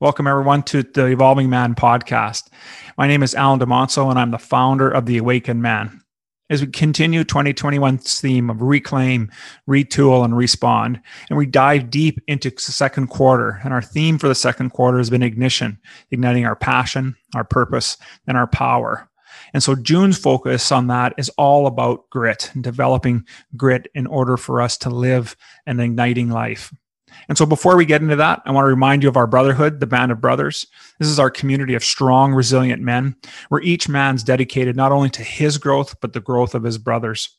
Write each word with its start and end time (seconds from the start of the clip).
Welcome, 0.00 0.26
everyone, 0.26 0.64
to 0.64 0.82
the 0.82 1.06
Evolving 1.06 1.48
Man 1.48 1.76
podcast. 1.76 2.48
My 2.98 3.06
name 3.06 3.22
is 3.22 3.32
Alain 3.32 3.60
DeMonso, 3.60 4.10
and 4.10 4.18
I'm 4.18 4.32
the 4.32 4.38
founder 4.38 4.90
of 4.90 5.06
The 5.06 5.18
Awakened 5.18 5.62
Man. 5.62 6.00
As 6.50 6.60
we 6.60 6.66
continue 6.66 7.22
2021's 7.22 8.20
theme 8.20 8.50
of 8.50 8.60
reclaim, 8.60 9.30
retool, 9.70 10.24
and 10.24 10.36
respond, 10.36 11.00
and 11.30 11.38
we 11.38 11.46
dive 11.46 11.90
deep 11.90 12.18
into 12.26 12.50
the 12.50 12.60
second 12.60 13.06
quarter, 13.06 13.60
and 13.62 13.72
our 13.72 13.80
theme 13.80 14.18
for 14.18 14.26
the 14.26 14.34
second 14.34 14.70
quarter 14.70 14.98
has 14.98 15.10
been 15.10 15.22
ignition, 15.22 15.78
igniting 16.10 16.44
our 16.44 16.56
passion, 16.56 17.14
our 17.36 17.44
purpose, 17.44 17.96
and 18.26 18.36
our 18.36 18.48
power. 18.48 19.08
And 19.52 19.62
so 19.62 19.76
June's 19.76 20.18
focus 20.18 20.72
on 20.72 20.88
that 20.88 21.14
is 21.18 21.28
all 21.38 21.68
about 21.68 22.10
grit 22.10 22.50
and 22.52 22.64
developing 22.64 23.26
grit 23.56 23.86
in 23.94 24.08
order 24.08 24.36
for 24.36 24.60
us 24.60 24.76
to 24.78 24.90
live 24.90 25.36
an 25.66 25.78
igniting 25.78 26.30
life. 26.30 26.74
And 27.28 27.38
so 27.38 27.46
before 27.46 27.76
we 27.76 27.84
get 27.84 28.02
into 28.02 28.16
that, 28.16 28.42
I 28.44 28.50
want 28.50 28.64
to 28.64 28.68
remind 28.68 29.02
you 29.02 29.08
of 29.08 29.16
our 29.16 29.26
brotherhood, 29.26 29.80
the 29.80 29.86
Band 29.86 30.12
of 30.12 30.20
Brothers. 30.20 30.66
This 30.98 31.08
is 31.08 31.18
our 31.18 31.30
community 31.30 31.74
of 31.74 31.84
strong, 31.84 32.32
resilient 32.34 32.82
men, 32.82 33.16
where 33.48 33.62
each 33.62 33.88
man's 33.88 34.22
dedicated 34.22 34.76
not 34.76 34.92
only 34.92 35.10
to 35.10 35.22
his 35.22 35.58
growth, 35.58 36.00
but 36.00 36.12
the 36.12 36.20
growth 36.20 36.54
of 36.54 36.64
his 36.64 36.78
brothers. 36.78 37.30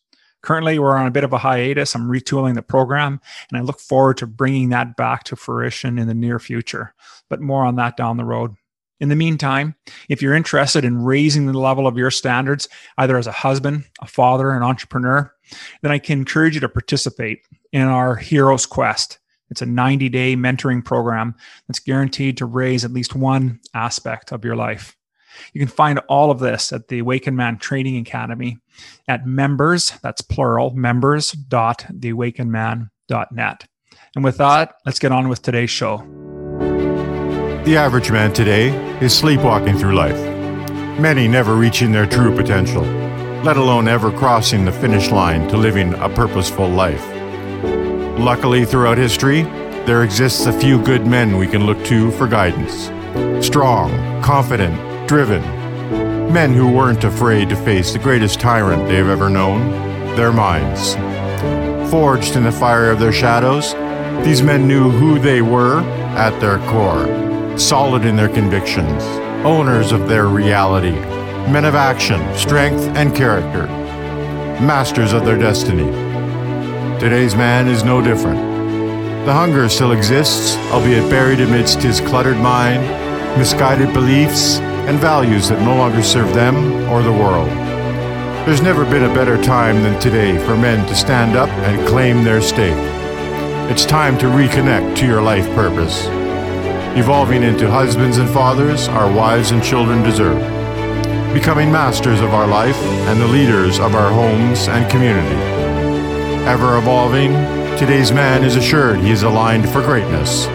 Currently, 0.41 0.77
we're 0.77 0.95
on 0.95 1.07
a 1.07 1.11
bit 1.11 1.23
of 1.23 1.33
a 1.33 1.39
hiatus. 1.39 1.95
I'm 1.95 2.07
retooling 2.07 2.53
the 2.53 2.61
program, 2.61 3.19
and 3.49 3.57
I 3.57 3.61
look 3.61 3.79
forward 3.79 4.17
to 4.17 4.27
bringing 4.27 4.69
that 4.69 4.95
back 4.95 5.23
to 5.25 5.35
fruition 5.35 5.97
in 5.97 6.07
the 6.07 6.13
near 6.13 6.37
future. 6.37 6.93
But 7.29 7.41
more 7.41 7.65
on 7.65 7.77
that 7.77 7.97
down 7.97 8.17
the 8.17 8.25
road. 8.25 8.55
In 8.99 9.09
the 9.09 9.15
meantime, 9.15 9.75
if 10.07 10.21
you're 10.21 10.35
interested 10.35 10.85
in 10.85 11.03
raising 11.03 11.47
the 11.47 11.57
level 11.57 11.85
of 11.85 11.97
your 11.97 12.11
standards, 12.11 12.69
either 12.97 13.17
as 13.17 13.27
a 13.27 13.31
husband, 13.31 13.83
a 14.01 14.07
father, 14.07 14.51
an 14.51 14.63
entrepreneur, 14.63 15.33
then 15.81 15.91
I 15.91 15.99
can 15.99 16.19
encourage 16.19 16.53
you 16.53 16.61
to 16.61 16.69
participate 16.69 17.41
in 17.73 17.81
our 17.81 18.15
Hero's 18.15 18.65
Quest. 18.65 19.19
It's 19.49 19.61
a 19.61 19.65
90 19.65 20.09
day 20.09 20.35
mentoring 20.35 20.83
program 20.83 21.35
that's 21.67 21.79
guaranteed 21.79 22.37
to 22.37 22.45
raise 22.45 22.83
at 22.85 22.91
least 22.91 23.15
one 23.15 23.59
aspect 23.73 24.31
of 24.31 24.45
your 24.45 24.55
life. 24.55 24.95
You 25.53 25.59
can 25.59 25.67
find 25.67 25.99
all 26.07 26.31
of 26.31 26.39
this 26.39 26.71
at 26.71 26.87
the 26.87 26.99
Awakened 26.99 27.35
Man 27.37 27.57
Training 27.57 27.97
Academy 27.97 28.57
at 29.07 29.27
members, 29.27 29.93
that's 30.01 30.21
plural, 30.21 30.71
members.theawakenedman.net. 30.71 33.67
And 34.15 34.23
with 34.23 34.37
that, 34.37 34.75
let's 34.85 34.99
get 34.99 35.11
on 35.11 35.27
with 35.27 35.41
today's 35.41 35.69
show. 35.69 35.97
The 37.65 37.75
average 37.77 38.11
man 38.11 38.31
today 38.31 38.69
is 38.99 39.17
sleepwalking 39.17 39.77
through 39.77 39.95
life, 39.95 40.19
many 40.99 41.27
never 41.27 41.55
reaching 41.55 41.91
their 41.91 42.05
true 42.05 42.33
potential, 42.35 42.83
let 43.43 43.57
alone 43.57 43.87
ever 43.87 44.11
crossing 44.11 44.65
the 44.65 44.71
finish 44.71 45.09
line 45.11 45.47
to 45.49 45.57
living 45.57 45.95
a 45.95 46.09
purposeful 46.09 46.69
life. 46.69 47.14
Luckily, 48.25 48.65
throughout 48.65 48.97
history, 48.97 49.43
there 49.85 50.03
exists 50.03 50.47
a 50.47 50.59
few 50.59 50.81
good 50.81 51.05
men 51.05 51.37
we 51.37 51.45
can 51.45 51.67
look 51.67 51.85
to 51.85 52.09
for 52.09 52.27
guidance. 52.27 52.85
Strong, 53.45 53.91
confident, 54.23 55.07
driven. 55.07 55.43
Men 56.33 56.51
who 56.51 56.67
weren't 56.67 57.03
afraid 57.03 57.49
to 57.49 57.55
face 57.55 57.93
the 57.93 57.99
greatest 57.99 58.39
tyrant 58.39 58.87
they've 58.87 59.07
ever 59.07 59.29
known 59.29 59.69
their 60.15 60.33
minds. 60.33 60.95
Forged 61.91 62.35
in 62.35 62.45
the 62.45 62.51
fire 62.51 62.89
of 62.89 62.97
their 62.97 63.13
shadows, 63.13 63.75
these 64.25 64.41
men 64.41 64.67
knew 64.67 64.89
who 64.89 65.19
they 65.19 65.43
were 65.43 65.81
at 66.17 66.35
their 66.39 66.57
core, 66.67 67.05
solid 67.59 68.05
in 68.05 68.15
their 68.15 68.27
convictions, 68.27 69.03
owners 69.45 69.91
of 69.91 70.07
their 70.07 70.25
reality, 70.25 70.99
men 71.51 71.63
of 71.63 71.75
action, 71.75 72.19
strength, 72.35 72.85
and 72.97 73.15
character, 73.15 73.67
masters 74.65 75.13
of 75.13 75.25
their 75.25 75.37
destiny. 75.37 76.04
Today's 76.99 77.35
man 77.35 77.67
is 77.67 77.83
no 77.83 78.01
different. 78.01 78.39
The 79.25 79.33
hunger 79.33 79.67
still 79.69 79.91
exists, 79.91 80.55
albeit 80.71 81.09
buried 81.09 81.41
amidst 81.41 81.81
his 81.81 81.99
cluttered 81.99 82.37
mind, 82.37 82.83
misguided 83.37 83.93
beliefs, 83.93 84.59
and 84.87 84.97
values 84.99 85.49
that 85.49 85.61
no 85.61 85.75
longer 85.75 86.01
serve 86.01 86.33
them 86.33 86.55
or 86.89 87.03
the 87.03 87.11
world. 87.11 87.49
There's 88.45 88.61
never 88.61 88.85
been 88.85 89.03
a 89.03 89.13
better 89.13 89.41
time 89.43 89.83
than 89.83 89.99
today 89.99 90.37
for 90.45 90.55
men 90.55 90.87
to 90.87 90.95
stand 90.95 91.35
up 91.35 91.49
and 91.49 91.87
claim 91.87 92.23
their 92.23 92.39
stake. 92.39 92.77
It's 93.69 93.85
time 93.85 94.17
to 94.19 94.27
reconnect 94.27 94.95
to 94.97 95.05
your 95.05 95.21
life 95.21 95.47
purpose. 95.55 96.05
Evolving 96.97 97.43
into 97.43 97.69
husbands 97.69 98.17
and 98.17 98.29
fathers 98.29 98.87
our 98.87 99.11
wives 99.11 99.51
and 99.51 99.63
children 99.63 100.01
deserve. 100.01 100.39
Becoming 101.33 101.71
masters 101.71 102.21
of 102.21 102.33
our 102.33 102.47
life 102.47 102.81
and 103.09 103.19
the 103.19 103.27
leaders 103.27 103.79
of 103.79 103.95
our 103.95 104.11
homes 104.11 104.67
and 104.69 104.89
community 104.89 105.64
ever 106.45 106.77
evolving, 106.77 107.31
today's 107.75 108.11
man 108.11 108.43
is 108.43 108.55
assured 108.55 108.99
he 108.99 109.09
is 109.09 109.23
aligned 109.23 109.67
for 109.67 109.81
greatness. 109.81 110.45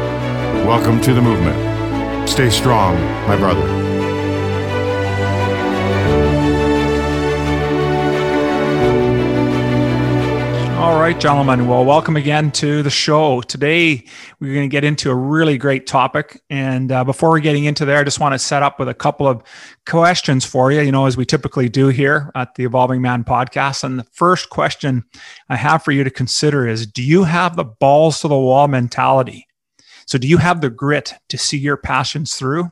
Welcome 0.65 1.01
to 1.01 1.13
the 1.13 1.21
movement. 1.21 2.29
Stay 2.29 2.49
strong, 2.49 2.95
my 3.27 3.37
brother. 3.37 3.90
Right, 11.13 11.21
gentlemen. 11.21 11.67
Well, 11.67 11.85
welcome 11.85 12.15
again 12.15 12.53
to 12.53 12.85
the 12.85 12.91
show. 12.91 13.41
Today, 13.41 14.05
we're 14.39 14.55
going 14.55 14.71
to 14.71 14.73
get 14.73 14.85
into 14.85 15.11
a 15.11 15.15
really 15.15 15.59
great 15.59 15.89
topic. 15.89 16.41
And 16.51 16.93
uh, 16.93 17.03
before 17.03 17.31
we're 17.31 17.41
getting 17.41 17.65
into 17.65 17.85
there, 17.85 17.99
I 17.99 18.05
just 18.05 18.21
want 18.21 18.33
to 18.33 18.39
set 18.39 18.63
up 18.63 18.79
with 18.79 18.89
a 18.89 18.95
couple 18.95 19.27
of 19.27 19.43
questions 19.87 20.45
for 20.45 20.71
you, 20.71 20.83
you 20.83 20.93
know, 20.93 21.07
as 21.07 21.17
we 21.17 21.25
typically 21.25 21.69
do 21.69 21.89
here 21.89 22.31
at 22.37 22.55
the 22.55 22.63
Evolving 22.63 23.03
Man 23.03 23.25
podcast. 23.25 23.83
And 23.83 23.99
the 23.99 24.07
first 24.13 24.51
question 24.51 25.03
I 25.49 25.57
have 25.57 25.83
for 25.83 25.91
you 25.91 26.05
to 26.05 26.11
consider 26.11 26.69
is 26.69 26.87
Do 26.87 27.03
you 27.03 27.25
have 27.25 27.57
the 27.57 27.65
balls 27.65 28.21
to 28.21 28.29
the 28.29 28.39
wall 28.39 28.69
mentality? 28.69 29.49
So, 30.07 30.17
do 30.17 30.29
you 30.29 30.39
have 30.39 30.61
the 30.61 30.71
grit 30.71 31.15
to 31.29 31.37
see 31.37 31.59
your 31.59 31.77
passions 31.77 32.37
through? 32.37 32.71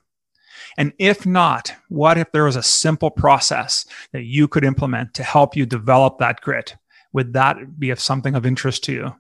And 0.77 0.93
if 1.01 1.27
not, 1.27 1.73
what 1.89 2.19
if 2.19 2.31
there 2.31 2.45
was 2.45 2.55
a 2.55 2.63
simple 2.63 3.11
process 3.11 3.85
that 4.13 4.27
you 4.27 4.47
could 4.47 4.65
implement 4.65 5.15
to 5.15 5.25
help 5.25 5.57
you 5.57 5.67
develop 5.67 6.19
that 6.19 6.41
grit? 6.41 6.77
Would 7.19 7.33
that 7.33 7.81
be 7.81 7.91
of 7.91 7.99
something 7.99 8.37
of 8.37 8.47
interest 8.47 8.85
to 8.85 8.93
you? 8.93 9.13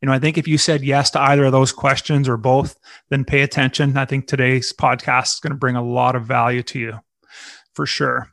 You 0.00 0.06
know, 0.06 0.12
I 0.12 0.20
think 0.20 0.38
if 0.38 0.46
you 0.46 0.56
said 0.56 0.84
yes 0.84 1.10
to 1.10 1.20
either 1.20 1.46
of 1.46 1.50
those 1.50 1.72
questions 1.72 2.28
or 2.28 2.36
both, 2.36 2.78
then 3.08 3.24
pay 3.24 3.40
attention. 3.42 3.96
I 3.96 4.04
think 4.04 4.28
today's 4.28 4.72
podcast 4.72 5.34
is 5.34 5.40
going 5.40 5.50
to 5.50 5.58
bring 5.58 5.74
a 5.74 5.82
lot 5.82 6.14
of 6.14 6.24
value 6.24 6.62
to 6.62 6.78
you 6.78 7.00
for 7.74 7.84
sure. 7.84 8.30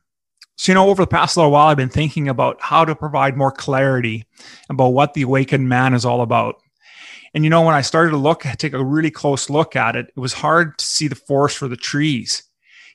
So, 0.58 0.72
you 0.72 0.76
know, 0.76 0.92
over 0.92 1.02
the 1.02 1.08
past 1.08 1.38
little 1.38 1.50
while, 1.50 1.70
I've 1.70 1.78
been 1.78 1.90
thinking 1.90 2.30
about 2.30 2.62
how 2.62 2.86
to 2.86 2.96
provide 2.96 3.36
more 3.36 3.52
clarity 3.52 4.28
about 4.70 4.90
what 4.90 5.16
the 5.16 5.24
awakened 5.24 5.68
man 5.68 5.96
is 5.96 6.06
all 6.06 6.22
about. 6.22 6.62
And, 7.34 7.44
you 7.44 7.50
know, 7.50 7.64
when 7.64 7.74
I 7.74 7.82
started 7.82 8.12
to 8.12 8.18
look, 8.18 8.44
take 8.44 8.74
a 8.74 8.86
really 8.86 9.10
close 9.10 9.50
look 9.50 9.76
at 9.76 9.96
it, 9.96 10.12
it 10.16 10.20
was 10.20 10.34
hard 10.34 10.78
to 10.78 10.86
see 10.86 11.08
the 11.08 11.16
forest 11.16 11.58
for 11.58 11.68
the 11.68 11.76
trees. 11.76 12.44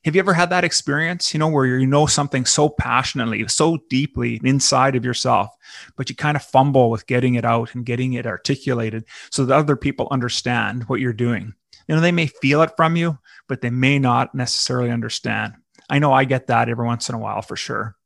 Have 0.05 0.17
you 0.17 0.19
ever 0.19 0.35
had 0.35 0.51
that 0.51 0.65
experience, 0.65 1.33
you 1.33 1.39
know, 1.39 1.47
where 1.47 1.65
you 1.65 1.87
know 1.87 2.07
something 2.07 2.45
so 2.45 2.69
passionately, 2.69 3.47
so 3.47 3.79
deeply 3.89 4.41
inside 4.43 4.97
of 4.97 5.05
yourself, 5.05 5.51
but 5.97 6.11
you 6.11 6.17
kind 6.17 6.37
of 6.37 6.43
fumble 6.43 6.91
with 6.91 7.07
getting 7.07 7.37
it 7.37 7.45
out 7.45 7.73
and 7.75 7.87
getting 7.87 8.15
it 8.15 8.27
articulated 8.27 9.05
so 9.31 9.45
that 9.45 9.57
other 9.57 9.77
people 9.77 10.09
understand 10.11 10.89
what 10.89 10.99
you're 10.99 11.13
doing? 11.13 11.55
You 11.87 11.95
know, 11.95 12.01
they 12.01 12.11
may 12.11 12.27
feel 12.27 12.63
it 12.63 12.73
from 12.77 12.97
you, 12.97 13.17
but 13.47 13.61
they 13.61 13.71
may 13.71 14.01
not 14.01 14.35
necessarily 14.35 14.91
understand. 14.91 15.55
I 15.89 16.01
know 16.01 16.13
I 16.13 16.25
get 16.25 16.49
that 16.49 16.69
every 16.69 16.87
once 16.87 17.09
in 17.09 17.15
a 17.15 17.19
while 17.19 17.43
for 17.43 17.55
sure. 17.55 17.97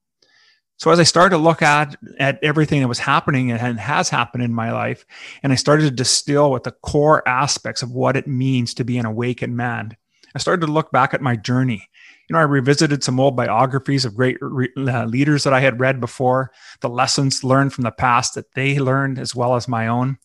So 0.79 0.91
as 0.91 1.01
I 1.01 1.05
started 1.05 1.37
to 1.37 1.43
look 1.43 1.63
at 1.63 1.97
at 2.19 2.39
everything 2.43 2.83
that 2.83 2.89
was 2.89 2.99
happening 2.99 3.51
and 3.51 3.81
has 3.81 4.11
happened 4.11 4.43
in 4.45 4.53
my 4.53 4.71
life, 4.71 5.07
and 5.43 5.51
I 5.51 5.57
started 5.57 5.85
to 5.85 5.91
distill 5.91 6.51
what 6.51 6.65
the 6.65 6.73
core 6.73 7.27
aspects 7.27 7.81
of 7.81 7.93
what 7.93 8.19
it 8.19 8.27
means 8.27 8.75
to 8.75 8.85
be 8.85 8.99
an 8.99 9.07
awakened 9.07 9.57
man, 9.57 9.97
I 10.37 10.39
started 10.39 10.67
to 10.67 10.73
look 10.73 10.93
back 10.93 11.15
at 11.15 11.23
my 11.23 11.35
journey. 11.35 11.89
You 12.29 12.35
know, 12.35 12.41
I 12.41 12.43
revisited 12.43 13.03
some 13.03 13.19
old 13.19 13.37
biographies 13.37 14.05
of 14.05 14.15
great 14.15 14.37
re- 14.43 14.69
uh, 14.77 15.07
leaders 15.07 15.45
that 15.45 15.55
I 15.55 15.61
had 15.61 15.81
read 15.81 15.99
before, 15.99 16.53
the 16.83 16.91
lessons 16.91 17.43
learned 17.43 17.73
from 17.73 17.85
the 17.85 17.91
past 17.91 18.35
that 18.35 18.53
they 18.53 18.79
learned 18.79 19.19
as 19.19 19.35
well 19.35 19.57
as 19.57 19.67
my 19.67 19.89
own. 19.89 20.19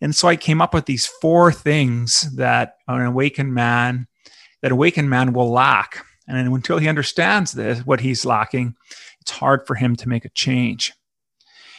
And 0.00 0.12
so 0.12 0.26
I 0.26 0.34
came 0.34 0.60
up 0.60 0.74
with 0.74 0.86
these 0.86 1.06
four 1.06 1.52
things 1.52 2.22
that 2.34 2.78
an 2.88 3.02
awakened 3.02 3.54
man, 3.54 4.08
that 4.60 4.72
awakened 4.72 5.08
man 5.08 5.32
will 5.32 5.52
lack. 5.52 6.04
And 6.26 6.52
until 6.52 6.78
he 6.78 6.88
understands 6.88 7.52
this, 7.52 7.86
what 7.86 8.00
he's 8.00 8.26
lacking, 8.26 8.74
it's 9.20 9.30
hard 9.30 9.68
for 9.68 9.76
him 9.76 9.94
to 9.96 10.08
make 10.08 10.24
a 10.24 10.30
change. 10.30 10.92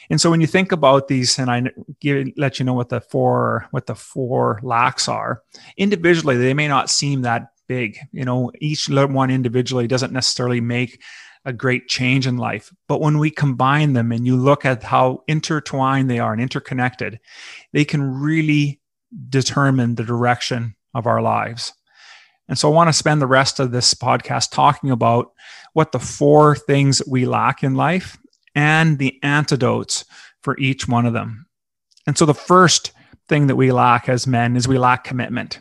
And 0.10 0.22
so 0.22 0.32
when 0.32 0.40
you 0.40 0.48
think 0.48 0.72
about 0.72 1.10
these, 1.10 1.38
and 1.38 1.52
I 1.52 1.64
give, 2.00 2.30
let 2.38 2.58
you 2.58 2.64
know 2.64 2.74
what 2.74 2.88
the 2.88 3.02
four 3.02 3.68
what 3.72 3.88
the 3.88 3.96
four 3.96 4.62
lacks 4.64 5.10
are 5.10 5.42
individually, 5.76 6.38
they 6.38 6.54
may 6.54 6.70
not 6.70 6.90
seem 6.90 7.24
that 7.24 7.50
big. 7.68 7.98
You 8.12 8.26
know, 8.26 8.52
each 8.60 8.90
one 8.90 9.30
individually 9.30 9.88
doesn't 9.88 10.14
necessarily 10.14 10.62
make 10.62 11.02
a 11.46 11.54
great 11.54 11.88
change 11.88 12.26
in 12.26 12.38
life. 12.38 12.74
But 12.88 13.02
when 13.02 13.20
we 13.20 13.30
combine 13.30 13.94
them 13.94 14.12
and 14.12 14.26
you 14.26 14.36
look 14.36 14.66
at 14.66 14.84
how 14.84 15.24
intertwined 15.28 16.10
they 16.10 16.20
are 16.20 16.34
and 16.34 16.42
interconnected, 16.42 17.20
they 17.72 17.86
can 17.86 18.02
really 18.20 18.82
determine 19.30 19.96
the 19.96 20.04
direction 20.04 20.76
of 20.94 21.06
our 21.06 21.22
lives. 21.22 21.74
And 22.48 22.58
so 22.58 22.70
I 22.70 22.76
want 22.76 22.90
to 22.90 22.94
spend 22.94 23.22
the 23.22 23.28
rest 23.28 23.60
of 23.60 23.72
this 23.72 23.94
podcast 23.94 24.52
talking 24.52 24.92
about 24.92 25.32
what 25.74 25.92
the 25.92 26.00
four 26.00 26.56
things 26.56 27.00
that 27.00 27.08
we 27.08 27.26
lack 27.26 27.64
in 27.64 27.76
life 27.76 28.18
and 28.54 28.98
the 28.98 29.20
antidotes 29.24 30.06
for 30.42 30.58
each 30.60 30.88
one 30.88 31.06
of 31.06 31.14
them. 31.14 31.48
And 32.08 32.18
so 32.18 32.26
the 32.26 32.34
first 32.34 32.92
thing 33.28 33.48
that 33.48 33.56
we 33.56 33.72
lack 33.72 34.08
as 34.08 34.28
men 34.28 34.56
is 34.56 34.68
we 34.68 34.78
lack 34.78 35.04
commitment. 35.04 35.60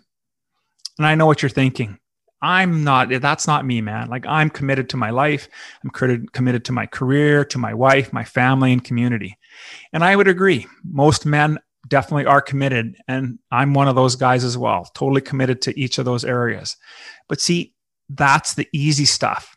And 0.98 1.06
I 1.06 1.14
know 1.14 1.26
what 1.26 1.42
you're 1.42 1.48
thinking. 1.48 1.98
I'm 2.40 2.84
not, 2.84 3.08
that's 3.22 3.46
not 3.46 3.64
me, 3.64 3.80
man. 3.80 4.08
Like 4.08 4.26
I'm 4.26 4.50
committed 4.50 4.90
to 4.90 4.96
my 4.98 5.10
life. 5.10 5.48
I'm 5.82 5.90
committed 5.90 6.64
to 6.66 6.72
my 6.72 6.86
career, 6.86 7.44
to 7.46 7.58
my 7.58 7.72
wife, 7.72 8.12
my 8.12 8.24
family, 8.24 8.72
and 8.72 8.84
community. 8.84 9.38
And 9.92 10.04
I 10.04 10.14
would 10.14 10.28
agree. 10.28 10.66
Most 10.84 11.24
men 11.24 11.58
definitely 11.88 12.26
are 12.26 12.42
committed. 12.42 12.96
And 13.08 13.38
I'm 13.50 13.72
one 13.72 13.88
of 13.88 13.94
those 13.94 14.16
guys 14.16 14.44
as 14.44 14.58
well, 14.58 14.90
totally 14.94 15.22
committed 15.22 15.62
to 15.62 15.80
each 15.80 15.98
of 15.98 16.04
those 16.04 16.24
areas. 16.24 16.76
But 17.28 17.40
see, 17.40 17.74
that's 18.10 18.54
the 18.54 18.68
easy 18.72 19.06
stuff 19.06 19.53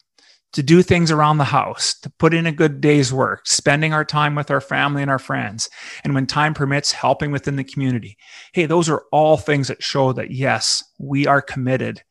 to 0.54 0.64
do 0.64 0.82
things 0.82 1.12
around 1.12 1.38
the 1.38 1.44
house, 1.44 2.00
to 2.00 2.10
put 2.10 2.34
in 2.34 2.46
a 2.46 2.52
good 2.52 2.82
day's 2.82 3.12
work, 3.12 3.46
spending 3.46 3.94
our 3.94 4.06
time 4.06 4.36
with 4.36 4.50
our 4.50 4.62
family 4.62 5.02
and 5.02 5.12
our 5.12 5.20
friends, 5.20 5.70
and 6.04 6.14
when 6.16 6.26
time 6.26 6.54
permits, 6.54 6.92
helping 6.92 7.32
within 7.32 7.58
the 7.58 7.64
community. 7.64 8.18
Hey, 8.54 8.66
those 8.66 8.90
are 8.90 9.04
all 9.12 9.38
things 9.38 9.68
that 9.68 9.84
show 9.84 10.14
that 10.14 10.32
yes, 10.32 10.84
we 11.00 11.28
are 11.28 11.42
committed 11.42 12.02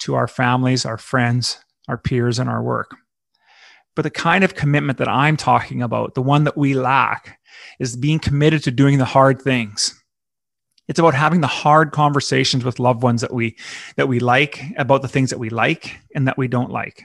to 0.00 0.14
our 0.14 0.28
families, 0.28 0.86
our 0.86 0.98
friends, 0.98 1.58
our 1.88 1.98
peers, 1.98 2.38
and 2.38 2.48
our 2.48 2.62
work. 2.62 2.94
But 3.96 4.02
the 4.02 4.10
kind 4.10 4.44
of 4.44 4.54
commitment 4.54 4.98
that 4.98 5.08
I'm 5.08 5.36
talking 5.36 5.82
about, 5.82 6.14
the 6.14 6.22
one 6.22 6.44
that 6.44 6.56
we 6.56 6.74
lack, 6.74 7.38
is 7.78 7.96
being 7.96 8.18
committed 8.18 8.62
to 8.64 8.70
doing 8.70 8.98
the 8.98 9.04
hard 9.04 9.42
things. 9.42 9.94
It's 10.88 10.98
about 10.98 11.14
having 11.14 11.40
the 11.40 11.46
hard 11.46 11.92
conversations 11.92 12.64
with 12.64 12.80
loved 12.80 13.02
ones 13.02 13.20
that 13.20 13.32
we 13.32 13.56
that 13.96 14.08
we 14.08 14.18
like 14.18 14.60
about 14.76 15.02
the 15.02 15.08
things 15.08 15.30
that 15.30 15.38
we 15.38 15.50
like 15.50 15.98
and 16.14 16.26
that 16.26 16.38
we 16.38 16.48
don't 16.48 16.70
like. 16.70 17.04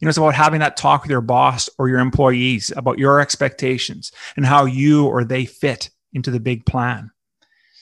You 0.00 0.06
know, 0.06 0.10
it's 0.10 0.18
about 0.18 0.34
having 0.34 0.60
that 0.60 0.76
talk 0.76 1.02
with 1.02 1.10
your 1.10 1.20
boss 1.20 1.68
or 1.78 1.88
your 1.88 2.00
employees 2.00 2.72
about 2.76 2.98
your 2.98 3.20
expectations 3.20 4.12
and 4.36 4.44
how 4.44 4.64
you 4.64 5.06
or 5.06 5.24
they 5.24 5.46
fit 5.46 5.90
into 6.12 6.30
the 6.30 6.40
big 6.40 6.66
plan. 6.66 7.10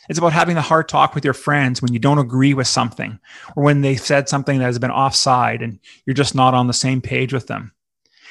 It's 0.08 0.18
about 0.18 0.32
having 0.32 0.54
the 0.54 0.60
hard 0.60 0.88
talk 0.88 1.14
with 1.14 1.24
your 1.24 1.34
friends 1.34 1.80
when 1.80 1.92
you 1.92 1.98
don't 1.98 2.18
agree 2.18 2.52
with 2.52 2.66
something 2.66 3.18
or 3.56 3.64
when 3.64 3.80
they 3.80 3.96
said 3.96 4.28
something 4.28 4.58
that 4.58 4.66
has 4.66 4.78
been 4.78 4.90
offside 4.90 5.62
and 5.62 5.80
you're 6.04 6.14
just 6.14 6.34
not 6.34 6.54
on 6.54 6.66
the 6.66 6.72
same 6.72 7.00
page 7.00 7.32
with 7.32 7.46
them. 7.46 7.72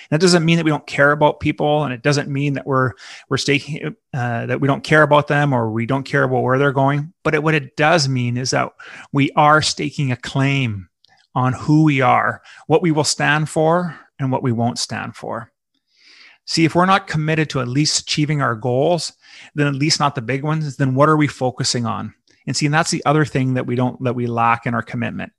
that 0.10 0.22
doesn't 0.22 0.46
mean 0.46 0.58
that 0.58 0.66
we 0.66 0.72
don't 0.72 0.86
care 0.86 1.12
about 1.12 1.40
people, 1.40 1.84
and 1.84 1.94
it 1.94 2.04
doesn't 2.04 2.30
mean 2.30 2.54
that 2.54 2.68
we're 2.68 2.92
we're 3.30 3.38
staking 3.38 3.96
uh, 4.14 4.46
that 4.46 4.62
we 4.62 4.68
don't 4.68 4.84
care 4.84 5.02
about 5.02 5.28
them 5.28 5.54
or 5.54 5.72
we 5.72 5.86
don't 5.86 6.04
care 6.04 6.24
about 6.24 6.44
where 6.44 6.60
they're 6.60 6.72
going. 6.72 7.14
But 7.24 7.36
it, 7.36 7.44
what 7.44 7.56
it 7.56 7.76
does 7.76 8.08
mean 8.08 8.38
is 8.38 8.52
that 8.52 8.72
we 9.12 9.32
are 9.32 9.62
staking 9.62 10.12
a 10.12 10.18
claim 10.18 10.90
on 11.36 11.54
who 11.54 11.84
we 11.84 12.02
are, 12.02 12.42
what 12.68 12.82
we 12.82 12.92
will 12.92 13.04
stand 13.04 13.50
for, 13.50 13.98
and 14.20 14.32
what 14.32 14.44
we 14.44 14.52
won't 14.52 14.80
stand 14.80 15.16
for. 15.16 15.52
See, 16.46 16.66
if 16.66 16.76
we're 16.76 16.86
not 16.86 17.08
committed 17.08 17.50
to 17.52 17.62
at 17.62 17.68
least 17.68 18.02
achieving 18.02 18.42
our 18.42 18.56
goals, 18.56 19.14
then 19.56 19.68
at 19.68 19.76
least 19.76 20.00
not 20.00 20.16
the 20.16 20.22
big 20.22 20.44
ones, 20.44 20.78
then 20.78 20.94
what 20.94 21.10
are 21.10 21.18
we 21.18 21.28
focusing 21.28 21.86
on? 21.86 22.14
And 22.46 22.56
see, 22.56 22.66
and 22.66 22.76
that's 22.76 22.92
the 22.92 23.04
other 23.06 23.24
thing 23.24 23.54
that 23.54 23.66
we 23.66 23.76
don't, 23.76 24.02
that 24.04 24.16
we 24.16 24.28
lack 24.28 24.66
in 24.66 24.74
our 24.74 24.82
commitment. 24.82 25.32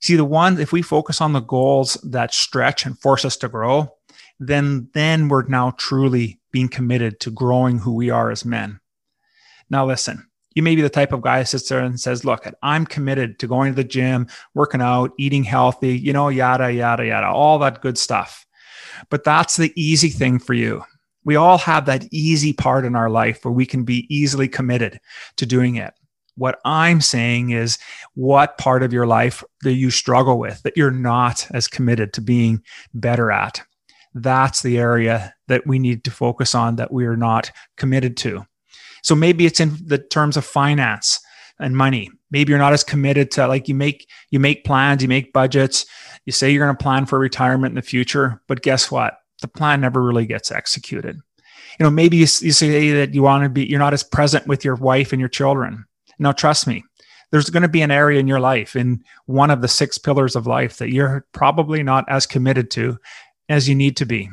See, 0.00 0.16
the 0.16 0.24
ones, 0.24 0.58
if 0.58 0.72
we 0.72 0.82
focus 0.82 1.20
on 1.20 1.32
the 1.32 1.40
goals 1.40 1.94
that 2.04 2.34
stretch 2.34 2.86
and 2.86 2.98
force 2.98 3.24
us 3.24 3.36
to 3.38 3.48
grow, 3.48 3.94
then, 4.38 4.88
then 4.94 5.28
we're 5.28 5.46
now 5.46 5.72
truly 5.72 6.40
being 6.50 6.68
committed 6.68 7.20
to 7.20 7.30
growing 7.30 7.78
who 7.78 7.94
we 7.94 8.10
are 8.10 8.30
as 8.30 8.44
men. 8.44 8.80
Now, 9.70 9.86
listen, 9.86 10.26
you 10.54 10.62
may 10.62 10.76
be 10.76 10.82
the 10.82 10.90
type 10.90 11.12
of 11.12 11.22
guy 11.22 11.40
that 11.40 11.46
sits 11.46 11.68
there 11.68 11.80
and 11.80 11.98
says, 11.98 12.24
Look, 12.24 12.46
I'm 12.62 12.86
committed 12.86 13.38
to 13.40 13.46
going 13.46 13.72
to 13.72 13.76
the 13.76 13.84
gym, 13.84 14.26
working 14.54 14.80
out, 14.80 15.12
eating 15.18 15.44
healthy, 15.44 15.96
you 15.96 16.12
know, 16.12 16.28
yada, 16.28 16.72
yada, 16.72 17.06
yada, 17.06 17.26
all 17.26 17.58
that 17.60 17.82
good 17.82 17.98
stuff. 17.98 18.46
But 19.10 19.24
that's 19.24 19.56
the 19.56 19.72
easy 19.76 20.08
thing 20.08 20.38
for 20.38 20.54
you. 20.54 20.82
We 21.24 21.36
all 21.36 21.58
have 21.58 21.86
that 21.86 22.06
easy 22.12 22.52
part 22.52 22.84
in 22.84 22.96
our 22.96 23.08
life 23.08 23.44
where 23.44 23.52
we 23.52 23.66
can 23.66 23.84
be 23.84 24.06
easily 24.14 24.48
committed 24.48 24.98
to 25.36 25.46
doing 25.46 25.76
it. 25.76 25.94
What 26.34 26.58
I'm 26.64 27.00
saying 27.00 27.50
is, 27.50 27.78
what 28.14 28.58
part 28.58 28.82
of 28.82 28.92
your 28.92 29.06
life 29.06 29.44
that 29.62 29.74
you 29.74 29.90
struggle 29.90 30.38
with 30.38 30.62
that 30.62 30.76
you're 30.76 30.90
not 30.90 31.46
as 31.52 31.68
committed 31.68 32.12
to 32.14 32.20
being 32.20 32.62
better 32.94 33.30
at? 33.30 33.62
That's 34.14 34.62
the 34.62 34.78
area 34.78 35.34
that 35.48 35.66
we 35.66 35.78
need 35.78 36.04
to 36.04 36.10
focus 36.10 36.54
on 36.54 36.76
that 36.76 36.92
we 36.92 37.06
are 37.06 37.16
not 37.16 37.50
committed 37.76 38.16
to. 38.18 38.46
So 39.02 39.14
maybe 39.14 39.46
it's 39.46 39.60
in 39.60 39.76
the 39.84 39.98
terms 39.98 40.36
of 40.36 40.44
finance 40.44 41.20
and 41.58 41.76
money. 41.76 42.10
Maybe 42.30 42.50
you're 42.50 42.58
not 42.58 42.72
as 42.72 42.84
committed 42.84 43.30
to 43.32 43.46
like 43.46 43.68
you 43.68 43.74
make 43.74 44.08
you 44.30 44.40
make 44.40 44.64
plans, 44.64 45.02
you 45.02 45.08
make 45.08 45.32
budgets, 45.32 45.86
you 46.24 46.32
say 46.32 46.50
you're 46.50 46.64
going 46.64 46.76
to 46.76 46.82
plan 46.82 47.06
for 47.06 47.18
retirement 47.18 47.72
in 47.72 47.76
the 47.76 47.82
future, 47.82 48.40
but 48.48 48.62
guess 48.62 48.90
what? 48.90 49.18
The 49.40 49.48
plan 49.48 49.80
never 49.80 50.02
really 50.02 50.26
gets 50.26 50.50
executed. 50.50 51.16
You 51.78 51.84
know, 51.84 51.90
maybe 51.90 52.16
you, 52.16 52.22
you 52.40 52.52
say 52.52 52.90
that 52.92 53.14
you 53.14 53.22
want 53.22 53.44
to 53.44 53.48
be 53.48 53.64
you're 53.64 53.78
not 53.78 53.94
as 53.94 54.02
present 54.02 54.46
with 54.46 54.64
your 54.64 54.76
wife 54.76 55.12
and 55.12 55.20
your 55.20 55.28
children. 55.28 55.84
Now 56.18 56.32
trust 56.32 56.66
me, 56.66 56.84
there's 57.30 57.50
going 57.50 57.62
to 57.62 57.68
be 57.68 57.82
an 57.82 57.90
area 57.90 58.20
in 58.20 58.28
your 58.28 58.40
life 58.40 58.76
in 58.76 59.02
one 59.26 59.50
of 59.50 59.62
the 59.62 59.68
six 59.68 59.98
pillars 59.98 60.36
of 60.36 60.46
life 60.46 60.78
that 60.78 60.92
you're 60.92 61.26
probably 61.32 61.82
not 61.82 62.04
as 62.08 62.26
committed 62.26 62.70
to 62.72 62.98
as 63.48 63.68
you 63.68 63.74
need 63.74 63.96
to 63.96 64.06
be. 64.06 64.28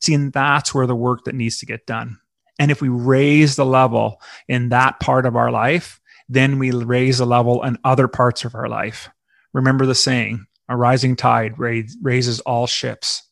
See, 0.00 0.14
and 0.14 0.32
that's 0.32 0.74
where 0.74 0.86
the 0.86 0.96
work 0.96 1.24
that 1.24 1.34
needs 1.34 1.58
to 1.58 1.66
get 1.66 1.86
done. 1.86 2.18
And 2.60 2.70
if 2.70 2.80
we 2.80 2.88
raise 2.88 3.56
the 3.56 3.66
level 3.66 4.20
in 4.46 4.68
that 4.68 5.00
part 5.00 5.26
of 5.26 5.34
our 5.34 5.50
life, 5.50 6.00
then 6.28 6.60
we 6.60 6.70
raise 6.70 7.18
the 7.18 7.26
level 7.26 7.64
in 7.64 7.78
other 7.82 8.06
parts 8.06 8.44
of 8.44 8.54
our 8.54 8.68
life. 8.68 9.08
Remember 9.52 9.84
the 9.86 9.96
saying, 9.96 10.46
a 10.68 10.76
rising 10.76 11.16
tide 11.16 11.58
raises 11.58 12.38
all 12.40 12.68
ships. 12.68 13.24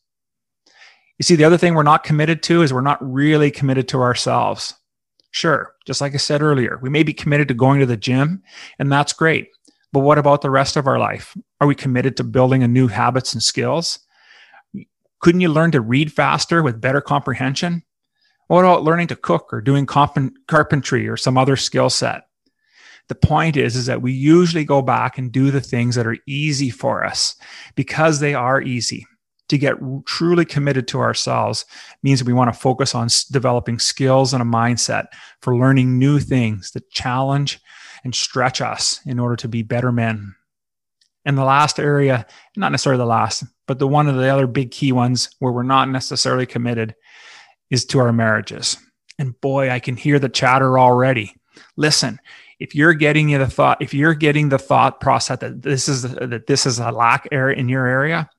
You 1.17 1.23
see, 1.23 1.35
the 1.35 1.45
other 1.45 1.57
thing 1.57 1.75
we're 1.75 1.83
not 1.83 2.03
committed 2.03 2.43
to 2.43 2.61
is 2.61 2.73
we're 2.73 2.81
not 2.81 2.97
really 3.01 3.51
committed 3.51 3.87
to 3.89 4.01
ourselves. 4.01 4.73
Sure, 5.31 5.73
just 5.85 6.01
like 6.01 6.13
I 6.15 6.17
said 6.17 6.41
earlier, 6.41 6.79
we 6.81 6.89
may 6.89 7.03
be 7.03 7.13
committed 7.13 7.47
to 7.49 7.53
going 7.53 7.79
to 7.81 7.85
the 7.85 7.95
gym, 7.95 8.41
and 8.79 8.91
that's 8.91 9.13
great. 9.13 9.49
But 9.93 9.99
what 9.99 10.17
about 10.17 10.41
the 10.41 10.49
rest 10.49 10.75
of 10.75 10.87
our 10.87 10.97
life? 10.97 11.37
Are 11.61 11.67
we 11.67 11.75
committed 11.75 12.17
to 12.17 12.23
building 12.23 12.63
a 12.63 12.67
new 12.67 12.87
habits 12.87 13.33
and 13.33 13.43
skills? 13.43 13.99
Couldn't 15.19 15.41
you 15.41 15.49
learn 15.49 15.71
to 15.71 15.81
read 15.81 16.11
faster 16.11 16.63
with 16.63 16.81
better 16.81 16.99
comprehension? 16.99 17.83
What 18.49 18.65
about 18.65 18.83
learning 18.83 19.07
to 19.09 19.15
cook 19.15 19.53
or 19.53 19.61
doing 19.61 19.85
carpentry 19.85 21.07
or 21.07 21.15
some 21.17 21.37
other 21.37 21.55
skill 21.55 21.91
set? 21.91 22.23
The 23.07 23.13
point 23.13 23.55
is, 23.55 23.75
is 23.75 23.85
that 23.85 24.01
we 24.01 24.11
usually 24.11 24.65
go 24.65 24.81
back 24.81 25.19
and 25.19 25.31
do 25.31 25.51
the 25.51 25.61
things 25.61 25.93
that 25.93 26.07
are 26.07 26.17
easy 26.27 26.71
for 26.71 27.05
us 27.05 27.35
because 27.75 28.19
they 28.19 28.33
are 28.33 28.59
easy. 28.59 29.05
To 29.49 29.57
get 29.59 29.75
truly 30.05 30.45
committed 30.45 30.87
to 30.87 30.99
ourselves 30.99 31.63
means 32.01 32.23
we 32.23 32.33
want 32.33 32.51
to 32.51 32.59
focus 32.59 32.95
on 32.95 33.09
developing 33.31 33.77
skills 33.77 34.33
and 34.33 34.41
a 34.41 34.45
mindset 34.45 35.05
for 35.43 35.55
learning 35.55 35.99
new 35.99 36.19
things 36.19 36.71
that 36.71 36.89
challenge 36.89 37.59
and 38.03 38.15
stretch 38.15 38.61
us 38.61 38.99
in 39.05 39.19
order 39.19 39.35
to 39.35 39.47
be 39.47 39.61
better 39.61 39.91
men. 39.91 40.33
And 41.23 41.37
the 41.37 41.43
last 41.43 41.79
area, 41.79 42.25
not 42.57 42.71
necessarily 42.71 42.97
the 42.97 43.05
last, 43.05 43.43
but 43.67 43.77
the 43.77 43.87
one 43.87 44.07
of 44.07 44.15
the 44.15 44.27
other 44.27 44.47
big 44.47 44.71
key 44.71 44.91
ones 44.91 45.29
where 45.37 45.51
we're 45.51 45.61
not 45.61 45.87
necessarily 45.87 46.47
committed 46.47 46.95
is 47.69 47.85
to 47.85 47.99
our 47.99 48.11
marriages. 48.11 48.77
And 49.17 49.39
boy, 49.41 49.69
I 49.69 49.79
can 49.79 49.95
hear 49.95 50.19
the 50.19 50.29
chatter 50.29 50.79
already. 50.79 51.35
Listen, 51.75 52.19
if 52.59 52.75
you're 52.75 52.93
getting 52.93 53.31
the 53.31 53.47
thought, 53.47 53.81
if 53.81 53.93
you're 53.93 54.13
getting 54.13 54.49
the 54.49 54.59
thought 54.59 54.99
process 54.99 55.39
that 55.39 55.61
this 55.61 55.87
is 55.87 56.03
that 56.03 56.47
this 56.47 56.65
is 56.65 56.79
a 56.79 56.91
lack 56.91 57.27
area 57.31 57.57
in 57.57 57.69
your 57.69 57.85
area, 57.85 58.29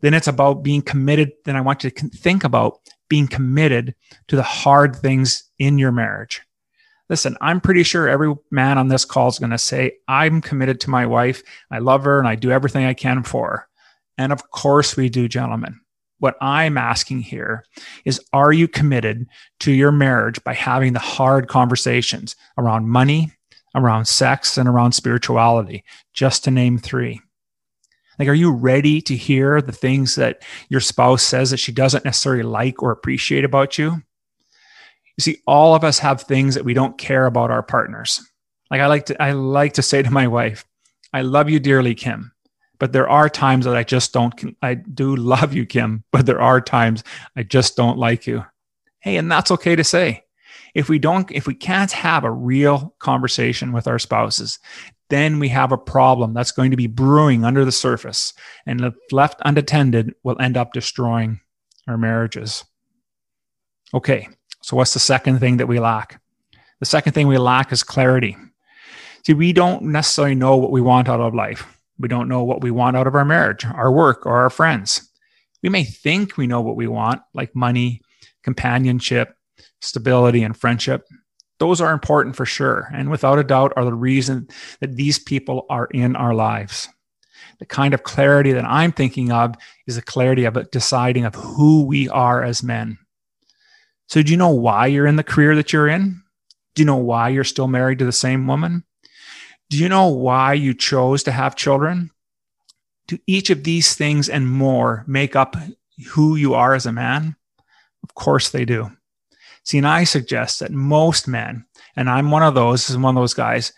then 0.00 0.14
it's 0.14 0.28
about 0.28 0.62
being 0.62 0.82
committed. 0.82 1.32
Then 1.44 1.56
I 1.56 1.60
want 1.60 1.84
you 1.84 1.90
to 1.90 2.08
think 2.08 2.44
about 2.44 2.80
being 3.08 3.28
committed 3.28 3.94
to 4.28 4.36
the 4.36 4.42
hard 4.42 4.96
things 4.96 5.44
in 5.58 5.78
your 5.78 5.92
marriage. 5.92 6.40
Listen, 7.10 7.36
I'm 7.42 7.60
pretty 7.60 7.82
sure 7.82 8.08
every 8.08 8.34
man 8.50 8.78
on 8.78 8.88
this 8.88 9.04
call 9.04 9.28
is 9.28 9.38
going 9.38 9.50
to 9.50 9.58
say, 9.58 9.98
I'm 10.08 10.40
committed 10.40 10.80
to 10.80 10.90
my 10.90 11.04
wife. 11.04 11.42
I 11.70 11.78
love 11.78 12.04
her 12.04 12.18
and 12.18 12.26
I 12.26 12.36
do 12.36 12.50
everything 12.50 12.86
I 12.86 12.94
can 12.94 13.22
for 13.22 13.50
her. 13.50 13.68
And 14.16 14.32
of 14.32 14.50
course 14.50 14.96
we 14.96 15.10
do, 15.10 15.28
gentlemen. 15.28 15.81
What 16.22 16.36
I'm 16.40 16.78
asking 16.78 17.22
here 17.22 17.64
is 18.04 18.20
Are 18.32 18.52
you 18.52 18.68
committed 18.68 19.26
to 19.58 19.72
your 19.72 19.90
marriage 19.90 20.42
by 20.44 20.54
having 20.54 20.92
the 20.92 21.00
hard 21.00 21.48
conversations 21.48 22.36
around 22.56 22.88
money, 22.88 23.32
around 23.74 24.04
sex, 24.04 24.56
and 24.56 24.68
around 24.68 24.92
spirituality, 24.92 25.82
just 26.12 26.44
to 26.44 26.52
name 26.52 26.78
three? 26.78 27.20
Like, 28.20 28.28
are 28.28 28.34
you 28.34 28.52
ready 28.52 29.00
to 29.02 29.16
hear 29.16 29.60
the 29.60 29.72
things 29.72 30.14
that 30.14 30.44
your 30.68 30.78
spouse 30.78 31.24
says 31.24 31.50
that 31.50 31.56
she 31.56 31.72
doesn't 31.72 32.04
necessarily 32.04 32.44
like 32.44 32.84
or 32.84 32.92
appreciate 32.92 33.44
about 33.44 33.76
you? 33.76 34.00
You 35.16 35.22
see, 35.22 35.38
all 35.44 35.74
of 35.74 35.82
us 35.82 35.98
have 35.98 36.22
things 36.22 36.54
that 36.54 36.64
we 36.64 36.72
don't 36.72 36.98
care 36.98 37.26
about 37.26 37.50
our 37.50 37.64
partners. 37.64 38.24
Like 38.70 38.80
I 38.80 38.86
like 38.86 39.06
to, 39.06 39.20
I 39.20 39.32
like 39.32 39.72
to 39.72 39.82
say 39.82 40.02
to 40.02 40.10
my 40.12 40.28
wife, 40.28 40.64
I 41.12 41.22
love 41.22 41.50
you 41.50 41.58
dearly, 41.58 41.96
Kim 41.96 42.31
but 42.82 42.92
there 42.92 43.08
are 43.08 43.28
times 43.28 43.64
that 43.64 43.76
I 43.76 43.84
just 43.84 44.12
don't, 44.12 44.56
I 44.60 44.74
do 44.74 45.14
love 45.14 45.54
you, 45.54 45.64
Kim, 45.66 46.02
but 46.10 46.26
there 46.26 46.40
are 46.40 46.60
times 46.60 47.04
I 47.36 47.44
just 47.44 47.76
don't 47.76 47.96
like 47.96 48.26
you. 48.26 48.44
Hey, 48.98 49.18
and 49.18 49.30
that's 49.30 49.52
okay 49.52 49.76
to 49.76 49.84
say. 49.84 50.24
If 50.74 50.88
we 50.88 50.98
don't, 50.98 51.30
if 51.30 51.46
we 51.46 51.54
can't 51.54 51.92
have 51.92 52.24
a 52.24 52.30
real 52.32 52.92
conversation 52.98 53.70
with 53.70 53.86
our 53.86 54.00
spouses, 54.00 54.58
then 55.10 55.38
we 55.38 55.48
have 55.50 55.70
a 55.70 55.78
problem 55.78 56.34
that's 56.34 56.50
going 56.50 56.72
to 56.72 56.76
be 56.76 56.88
brewing 56.88 57.44
under 57.44 57.64
the 57.64 57.70
surface. 57.70 58.34
And 58.66 58.80
if 58.80 58.94
left 59.12 59.40
unattended, 59.44 60.16
will 60.24 60.42
end 60.42 60.56
up 60.56 60.72
destroying 60.72 61.38
our 61.86 61.96
marriages. 61.96 62.64
Okay, 63.94 64.26
so 64.60 64.76
what's 64.76 64.94
the 64.94 64.98
second 64.98 65.38
thing 65.38 65.58
that 65.58 65.68
we 65.68 65.78
lack? 65.78 66.20
The 66.80 66.86
second 66.86 67.12
thing 67.12 67.28
we 67.28 67.38
lack 67.38 67.70
is 67.70 67.84
clarity. 67.84 68.36
See, 69.24 69.34
we 69.34 69.52
don't 69.52 69.84
necessarily 69.84 70.34
know 70.34 70.56
what 70.56 70.72
we 70.72 70.80
want 70.80 71.08
out 71.08 71.20
of 71.20 71.32
life 71.32 71.71
We 71.98 72.08
don't 72.08 72.28
know 72.28 72.42
what 72.42 72.62
we 72.62 72.70
want 72.70 72.96
out 72.96 73.06
of 73.06 73.14
our 73.14 73.24
marriage, 73.24 73.64
our 73.64 73.92
work, 73.92 74.26
or 74.26 74.38
our 74.38 74.50
friends. 74.50 75.08
We 75.62 75.68
may 75.68 75.84
think 75.84 76.36
we 76.36 76.46
know 76.46 76.60
what 76.60 76.76
we 76.76 76.88
want, 76.88 77.22
like 77.34 77.54
money, 77.54 78.02
companionship, 78.42 79.36
stability, 79.80 80.42
and 80.42 80.56
friendship. 80.56 81.06
Those 81.58 81.80
are 81.80 81.92
important 81.92 82.34
for 82.34 82.44
sure. 82.44 82.88
And 82.92 83.10
without 83.10 83.38
a 83.38 83.44
doubt, 83.44 83.72
are 83.76 83.84
the 83.84 83.94
reason 83.94 84.48
that 84.80 84.96
these 84.96 85.18
people 85.18 85.66
are 85.70 85.86
in 85.92 86.16
our 86.16 86.34
lives. 86.34 86.88
The 87.60 87.66
kind 87.66 87.94
of 87.94 88.02
clarity 88.02 88.52
that 88.52 88.64
I'm 88.64 88.90
thinking 88.90 89.30
of 89.30 89.54
is 89.86 89.94
the 89.94 90.02
clarity 90.02 90.44
of 90.44 90.70
deciding 90.72 91.24
of 91.24 91.36
who 91.36 91.84
we 91.84 92.08
are 92.08 92.42
as 92.42 92.62
men. 92.62 92.98
So, 94.08 94.22
do 94.22 94.32
you 94.32 94.36
know 94.36 94.50
why 94.50 94.86
you're 94.86 95.06
in 95.06 95.16
the 95.16 95.22
career 95.22 95.54
that 95.54 95.72
you're 95.72 95.88
in? 95.88 96.22
Do 96.74 96.82
you 96.82 96.86
know 96.86 96.96
why 96.96 97.28
you're 97.28 97.44
still 97.44 97.68
married 97.68 98.00
to 98.00 98.04
the 98.04 98.12
same 98.12 98.46
woman? 98.46 98.84
Do 99.70 99.78
you 99.78 99.88
know 99.88 100.08
why 100.08 100.54
you 100.54 100.74
chose 100.74 101.22
to 101.24 101.32
have 101.32 101.56
children? 101.56 102.10
Do 103.06 103.18
each 103.26 103.50
of 103.50 103.64
these 103.64 103.94
things 103.94 104.28
and 104.28 104.48
more 104.48 105.04
make 105.06 105.34
up 105.34 105.56
who 106.10 106.36
you 106.36 106.54
are 106.54 106.74
as 106.74 106.86
a 106.86 106.92
man? 106.92 107.36
Of 108.02 108.14
course 108.14 108.50
they 108.50 108.64
do. 108.64 108.90
See, 109.64 109.78
and 109.78 109.86
I 109.86 110.04
suggest 110.04 110.60
that 110.60 110.72
most 110.72 111.28
men, 111.28 111.64
and 111.96 112.10
I'm 112.10 112.30
one 112.30 112.42
of 112.42 112.54
those, 112.54 112.90
is 112.90 112.98
one 112.98 113.16
of 113.16 113.22
those 113.22 113.34
guys, 113.34 113.72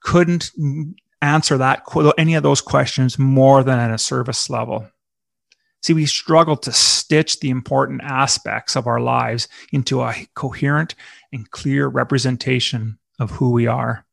couldn't 0.00 0.50
answer 1.20 1.58
that 1.58 1.82
any 2.18 2.34
of 2.34 2.42
those 2.42 2.60
questions 2.60 3.18
more 3.18 3.64
than 3.64 3.78
at 3.78 3.90
a 3.90 3.98
service 3.98 4.48
level. 4.48 4.86
See, 5.82 5.92
we 5.92 6.06
struggle 6.06 6.56
to 6.58 6.72
stitch 6.72 7.40
the 7.40 7.50
important 7.50 8.02
aspects 8.04 8.76
of 8.76 8.86
our 8.86 9.00
lives 9.00 9.48
into 9.72 10.02
a 10.02 10.26
coherent 10.34 10.94
and 11.32 11.50
clear 11.50 11.88
representation 11.88 12.98
of 13.18 13.32
who 13.32 13.50
we 13.50 13.66
are. 13.66 14.06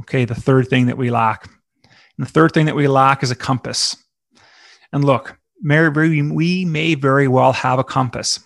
Okay, 0.00 0.24
the 0.24 0.34
third 0.34 0.68
thing 0.68 0.86
that 0.86 0.98
we 0.98 1.10
lack. 1.10 1.48
And 1.84 2.26
the 2.26 2.30
third 2.30 2.52
thing 2.52 2.66
that 2.66 2.76
we 2.76 2.88
lack 2.88 3.22
is 3.22 3.30
a 3.30 3.36
compass. 3.36 3.96
And 4.92 5.04
look, 5.04 5.38
Mary, 5.60 6.22
we 6.22 6.64
may 6.64 6.94
very 6.94 7.28
well 7.28 7.52
have 7.52 7.78
a 7.78 7.84
compass, 7.84 8.40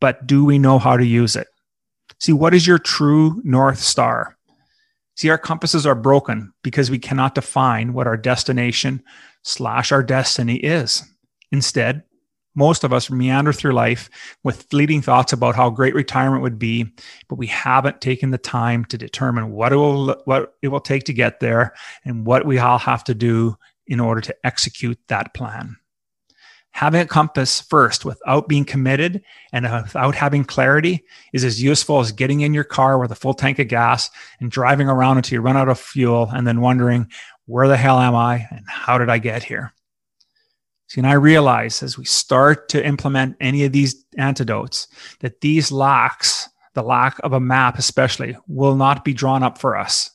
but 0.00 0.26
do 0.26 0.44
we 0.44 0.58
know 0.58 0.78
how 0.78 0.96
to 0.96 1.04
use 1.04 1.36
it? 1.36 1.48
See, 2.18 2.32
what 2.32 2.54
is 2.54 2.66
your 2.66 2.78
true 2.78 3.40
North 3.44 3.78
Star? 3.78 4.36
See, 5.16 5.30
our 5.30 5.38
compasses 5.38 5.86
are 5.86 5.94
broken 5.94 6.52
because 6.62 6.90
we 6.90 6.98
cannot 6.98 7.34
define 7.34 7.92
what 7.92 8.06
our 8.06 8.16
destination 8.16 9.02
slash 9.42 9.92
our 9.92 10.02
destiny 10.02 10.56
is. 10.56 11.02
Instead, 11.52 12.02
most 12.56 12.82
of 12.82 12.92
us 12.92 13.10
meander 13.10 13.52
through 13.52 13.72
life 13.72 14.10
with 14.42 14.66
fleeting 14.70 15.02
thoughts 15.02 15.32
about 15.32 15.54
how 15.54 15.70
great 15.70 15.94
retirement 15.94 16.42
would 16.42 16.58
be, 16.58 16.86
but 17.28 17.36
we 17.36 17.46
haven't 17.46 18.00
taken 18.00 18.30
the 18.30 18.38
time 18.38 18.84
to 18.86 18.98
determine 18.98 19.52
what 19.52 19.72
it 19.72 19.76
will 19.76 20.20
what 20.24 20.54
it 20.62 20.68
will 20.68 20.80
take 20.80 21.04
to 21.04 21.12
get 21.12 21.38
there 21.38 21.74
and 22.04 22.26
what 22.26 22.46
we 22.46 22.58
all 22.58 22.78
have 22.78 23.04
to 23.04 23.14
do 23.14 23.56
in 23.86 24.00
order 24.00 24.20
to 24.20 24.34
execute 24.44 24.98
that 25.08 25.34
plan. 25.34 25.76
Having 26.72 27.00
a 27.00 27.06
compass 27.06 27.62
first 27.62 28.04
without 28.04 28.48
being 28.48 28.64
committed 28.64 29.22
and 29.50 29.64
without 29.64 30.14
having 30.14 30.44
clarity 30.44 31.04
is 31.32 31.42
as 31.42 31.62
useful 31.62 32.00
as 32.00 32.12
getting 32.12 32.40
in 32.40 32.52
your 32.52 32.64
car 32.64 32.98
with 32.98 33.10
a 33.10 33.14
full 33.14 33.32
tank 33.32 33.58
of 33.58 33.68
gas 33.68 34.10
and 34.40 34.50
driving 34.50 34.86
around 34.86 35.16
until 35.16 35.36
you 35.36 35.40
run 35.40 35.56
out 35.56 35.70
of 35.70 35.78
fuel 35.78 36.28
and 36.34 36.46
then 36.46 36.60
wondering, 36.60 37.10
where 37.46 37.66
the 37.66 37.78
hell 37.78 37.98
am 37.98 38.14
I 38.14 38.46
and 38.50 38.64
how 38.68 38.98
did 38.98 39.08
I 39.08 39.16
get 39.16 39.42
here? 39.42 39.72
See, 40.88 41.00
and 41.00 41.06
I 41.06 41.14
realize 41.14 41.82
as 41.82 41.98
we 41.98 42.04
start 42.04 42.68
to 42.70 42.84
implement 42.84 43.36
any 43.40 43.64
of 43.64 43.72
these 43.72 44.04
antidotes 44.18 44.86
that 45.20 45.40
these 45.40 45.72
locks, 45.72 46.48
the 46.74 46.82
lack 46.82 47.18
of 47.24 47.32
a 47.32 47.40
map 47.40 47.78
especially, 47.78 48.36
will 48.46 48.76
not 48.76 49.04
be 49.04 49.12
drawn 49.12 49.42
up 49.42 49.58
for 49.58 49.76
us. 49.76 50.10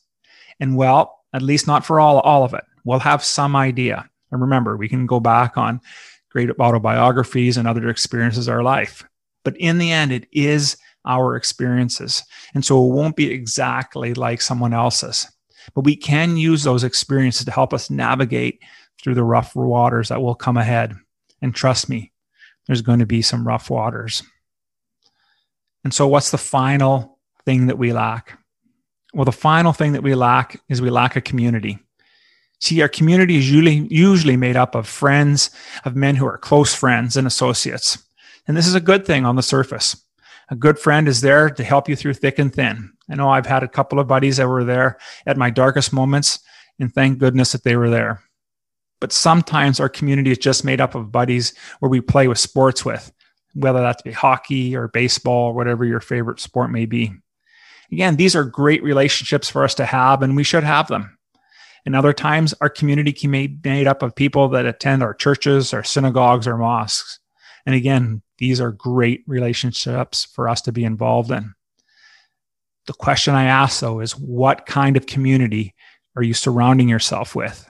And 0.59 0.77
well, 0.77 1.19
at 1.33 1.41
least 1.41 1.67
not 1.67 1.85
for 1.85 1.99
all, 1.99 2.19
all 2.19 2.43
of 2.43 2.53
it. 2.53 2.63
We'll 2.85 2.99
have 2.99 3.23
some 3.23 3.55
idea. 3.55 4.09
And 4.31 4.41
remember, 4.41 4.77
we 4.77 4.87
can 4.87 5.05
go 5.05 5.19
back 5.19 5.57
on 5.57 5.81
great 6.29 6.49
autobiographies 6.59 7.57
and 7.57 7.67
other 7.67 7.89
experiences 7.89 8.47
of 8.47 8.53
our 8.53 8.63
life. 8.63 9.03
But 9.43 9.57
in 9.57 9.77
the 9.77 9.91
end, 9.91 10.11
it 10.11 10.27
is 10.31 10.77
our 11.05 11.35
experiences. 11.35 12.23
And 12.53 12.63
so 12.63 12.83
it 12.85 12.93
won't 12.93 13.15
be 13.15 13.31
exactly 13.31 14.13
like 14.13 14.39
someone 14.39 14.73
else's. 14.73 15.27
But 15.73 15.83
we 15.83 15.95
can 15.95 16.37
use 16.37 16.63
those 16.63 16.83
experiences 16.83 17.45
to 17.45 17.51
help 17.51 17.73
us 17.73 17.89
navigate 17.89 18.61
through 19.01 19.15
the 19.15 19.24
rough 19.24 19.55
waters 19.55 20.10
that 20.10 20.22
will 20.22 20.36
come 20.36 20.58
ahead. 20.58 20.96
And 21.41 21.53
trust 21.53 21.89
me, 21.89 22.12
there's 22.67 22.81
going 22.81 23.00
to 23.00 23.05
be 23.05 23.22
some 23.22 23.48
rough 23.48 23.70
waters. 23.70 24.24
And 25.84 25.93
so, 25.93 26.08
what's 26.08 26.31
the 26.31 26.38
final 26.38 27.20
thing 27.46 27.67
that 27.67 27.77
we 27.77 27.91
lack? 27.93 28.38
Well, 29.13 29.25
the 29.25 29.31
final 29.31 29.74
thing 29.74 29.93
that 29.93 30.03
we 30.03 30.15
lack 30.15 30.62
is 30.70 30.81
we 30.81 30.89
lack 30.89 31.15
a 31.15 31.22
community. 31.22 31.79
See, 32.60 32.81
our 32.81 32.88
community 32.88 33.38
is 33.38 33.51
usually, 33.51 33.88
usually 33.89 34.38
made 34.38 34.55
up 34.55 34.75
of 34.75 34.88
friends, 34.88 35.50
of 35.84 35.96
men 35.96 36.15
who 36.15 36.27
are 36.27 36.38
close 36.38 36.74
friends 36.74 37.17
and 37.17 37.25
associates. 37.25 37.98
And 38.48 38.55
this 38.55 38.67
is 38.67 38.75
a 38.75 38.79
good 38.79 39.05
thing 39.05 39.25
on 39.25 39.36
the 39.36 39.41
surface. 39.41 40.05
A 40.50 40.55
good 40.55 40.77
friend 40.77 41.08
is 41.08 41.22
there 41.22 41.50
to 41.50 41.63
help 41.63 41.89
you 41.89 41.96
through 41.96 42.13
thick 42.13 42.38
and 42.38 42.53
thin. 42.53 42.91
I 43.10 43.15
know 43.15 43.29
I've 43.29 43.48
had 43.48 43.63
a 43.63 43.67
couple 43.67 44.00
of 44.00 44.08
buddies 44.08 44.38
that 44.38 44.48
were 44.48 44.63
there 44.63 45.00
at 45.25 45.38
my 45.38 45.50
darkest 45.50 45.91
moments, 45.91 46.39
and 46.79 46.93
thank 46.93 47.17
goodness 47.17 47.53
that 47.53 47.63
they 47.63 47.75
were 47.75 47.89
there. 47.89 48.22
But 49.01 49.12
sometimes 49.12 49.79
our 49.79 49.89
community 49.89 50.31
is 50.31 50.38
just 50.38 50.63
made 50.63 50.79
up 50.79 50.96
of 50.96 51.12
buddies 51.12 51.53
where 51.79 51.89
we 51.89 52.00
play 52.00 52.29
with 52.29 52.38
sports 52.38 52.86
with, 52.86 53.12
whether 53.55 53.81
that 53.81 54.01
be 54.05 54.12
hockey 54.12 54.75
or 54.75 54.88
baseball 54.88 55.48
or 55.50 55.53
whatever 55.53 55.84
your 55.84 56.00
favorite 56.00 56.39
sport 56.39 56.72
may 56.72 56.86
be. 56.86 57.12
Again, 57.91 58.15
these 58.15 58.36
are 58.36 58.46
great 58.46 58.81
relationships 58.84 59.50
for 59.50 59.65
us 59.65 59.75
to 59.75 59.86
have, 59.86 60.22
and 60.22 60.38
we 60.38 60.43
should 60.43 60.63
have 60.63 60.88
them. 60.88 61.17
And 61.86 61.96
other 61.96 62.13
times, 62.13 62.53
our 62.62 62.70
community 62.70 63.12
can 63.12 63.31
be 63.31 63.58
made 63.63 63.88
up 63.88 64.03
of 64.03 64.15
people 64.15 64.48
that 64.50 64.65
attend 64.65 65.01
our 65.01 65.15
churches, 65.15 65.74
our 65.74 65.84
synagogues, 65.84 66.48
or 66.48 66.58
mosques. 66.58 67.20
And 67.65 67.75
again, 67.75 68.22
these 68.38 68.62
are 68.62 68.72
great 68.72 69.24
relationships 69.27 70.25
for 70.25 70.48
us 70.48 70.62
to 70.62 70.72
be 70.72 70.84
involved 70.84 71.31
in. 71.31 71.53
The 72.86 72.93
question 72.93 73.34
I 73.34 73.46
ask, 73.46 73.79
though, 73.79 74.00
is 74.00 74.13
what 74.13 74.65
kind 74.65 74.96
of 74.96 75.08
community 75.08 75.74
are 76.15 76.24
you 76.24 76.34
surrounding 76.34 76.88
yourself 76.88 77.36
with? 77.36 77.67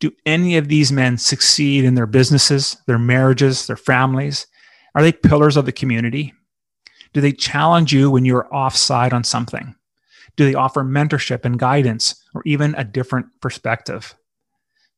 Do 0.00 0.12
any 0.24 0.56
of 0.56 0.68
these 0.68 0.92
men 0.92 1.18
succeed 1.18 1.84
in 1.84 1.94
their 1.94 2.06
businesses, 2.06 2.76
their 2.86 2.98
marriages, 2.98 3.66
their 3.66 3.76
families? 3.76 4.46
Are 4.94 5.02
they 5.02 5.12
pillars 5.12 5.56
of 5.56 5.66
the 5.66 5.72
community? 5.72 6.32
Do 7.12 7.20
they 7.20 7.32
challenge 7.32 7.92
you 7.92 8.10
when 8.10 8.24
you're 8.24 8.52
offside 8.54 9.12
on 9.12 9.24
something? 9.24 9.74
Do 10.36 10.44
they 10.44 10.54
offer 10.54 10.84
mentorship 10.84 11.44
and 11.44 11.58
guidance 11.58 12.22
or 12.34 12.42
even 12.46 12.74
a 12.76 12.84
different 12.84 13.26
perspective? 13.40 14.14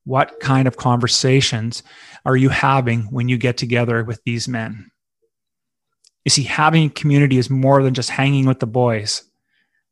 What 0.04 0.38
kind 0.40 0.69
of 0.69 0.76
conversations 0.76 1.83
are 2.26 2.37
you 2.37 2.50
having 2.50 3.02
when 3.04 3.28
you 3.28 3.38
get 3.38 3.57
together 3.57 4.04
with 4.04 4.23
these 4.25 4.49
men? 4.49 4.90
You 6.25 6.30
see, 6.30 6.42
having 6.42 6.87
a 6.87 6.90
community 6.90 7.38
is 7.38 7.49
more 7.49 7.83
than 7.83 7.95
just 7.95 8.11
hanging 8.11 8.45
with 8.47 8.61
the 8.61 8.66
boys. 8.66 9.29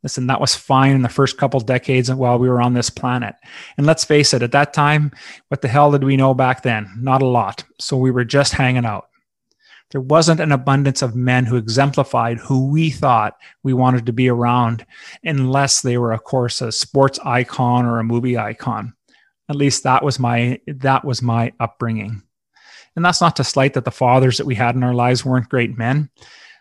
Listen, 0.03 0.29
that 0.29 0.41
was 0.41 0.55
fine 0.55 0.95
in 0.95 1.03
the 1.03 1.09
first 1.09 1.39
couple 1.39 1.59
decades 1.61 2.11
while 2.11 2.39
we 2.39 2.49
were 2.49 2.63
on 2.63 2.75
this 2.75 2.89
planet. 2.89 3.35
And 3.77 3.87
let's 3.87 4.05
face 4.05 4.33
it, 4.33 4.43
at 4.43 4.53
that 4.53 4.73
time, 4.73 5.11
what 5.49 5.61
the 5.61 5.69
hell 5.69 5.91
did 5.91 6.05
we 6.05 6.17
know 6.17 6.35
back 6.35 6.63
then? 6.63 6.89
Not 6.99 7.23
a 7.23 7.27
lot. 7.27 7.65
So 7.81 7.97
we 7.97 8.13
were 8.13 8.25
just 8.25 8.53
hanging 8.53 8.87
out 8.87 9.09
there 9.91 10.01
wasn't 10.01 10.41
an 10.41 10.53
abundance 10.53 11.01
of 11.01 11.17
men 11.17 11.47
who 11.47 11.57
exemplified 11.57 12.39
who 12.39 12.69
we 12.69 12.91
thought 12.91 13.37
we 13.63 13.73
wanted 13.73 14.07
to 14.07 14.13
be 14.13 14.29
around, 14.29 14.85
unless 15.25 15.81
they 15.81 15.97
were, 15.97 16.13
of 16.13 16.25
course, 16.25 16.61
a 16.61 16.71
sports 16.71 17.19
icon 17.25 17.87
or 17.87 17.99
a 17.99 18.05
movie 18.05 18.37
icon. 18.37 18.93
At 19.49 19.57
least 19.57 19.85
that 19.85 20.05
was 20.05 20.19
my 20.19 20.61
that 20.67 21.05
was 21.05 21.23
my 21.23 21.53
upbringing. 21.59 22.23
And 22.97 23.05
that's 23.05 23.21
not 23.21 23.37
to 23.37 23.45
slight 23.45 23.75
that 23.75 23.85
the 23.85 23.91
fathers 23.91 24.37
that 24.37 24.47
we 24.47 24.57
had 24.57 24.75
in 24.75 24.83
our 24.83 24.95
lives 24.95 25.25
weren't 25.25 25.49
great 25.49 25.79
men, 25.79 26.11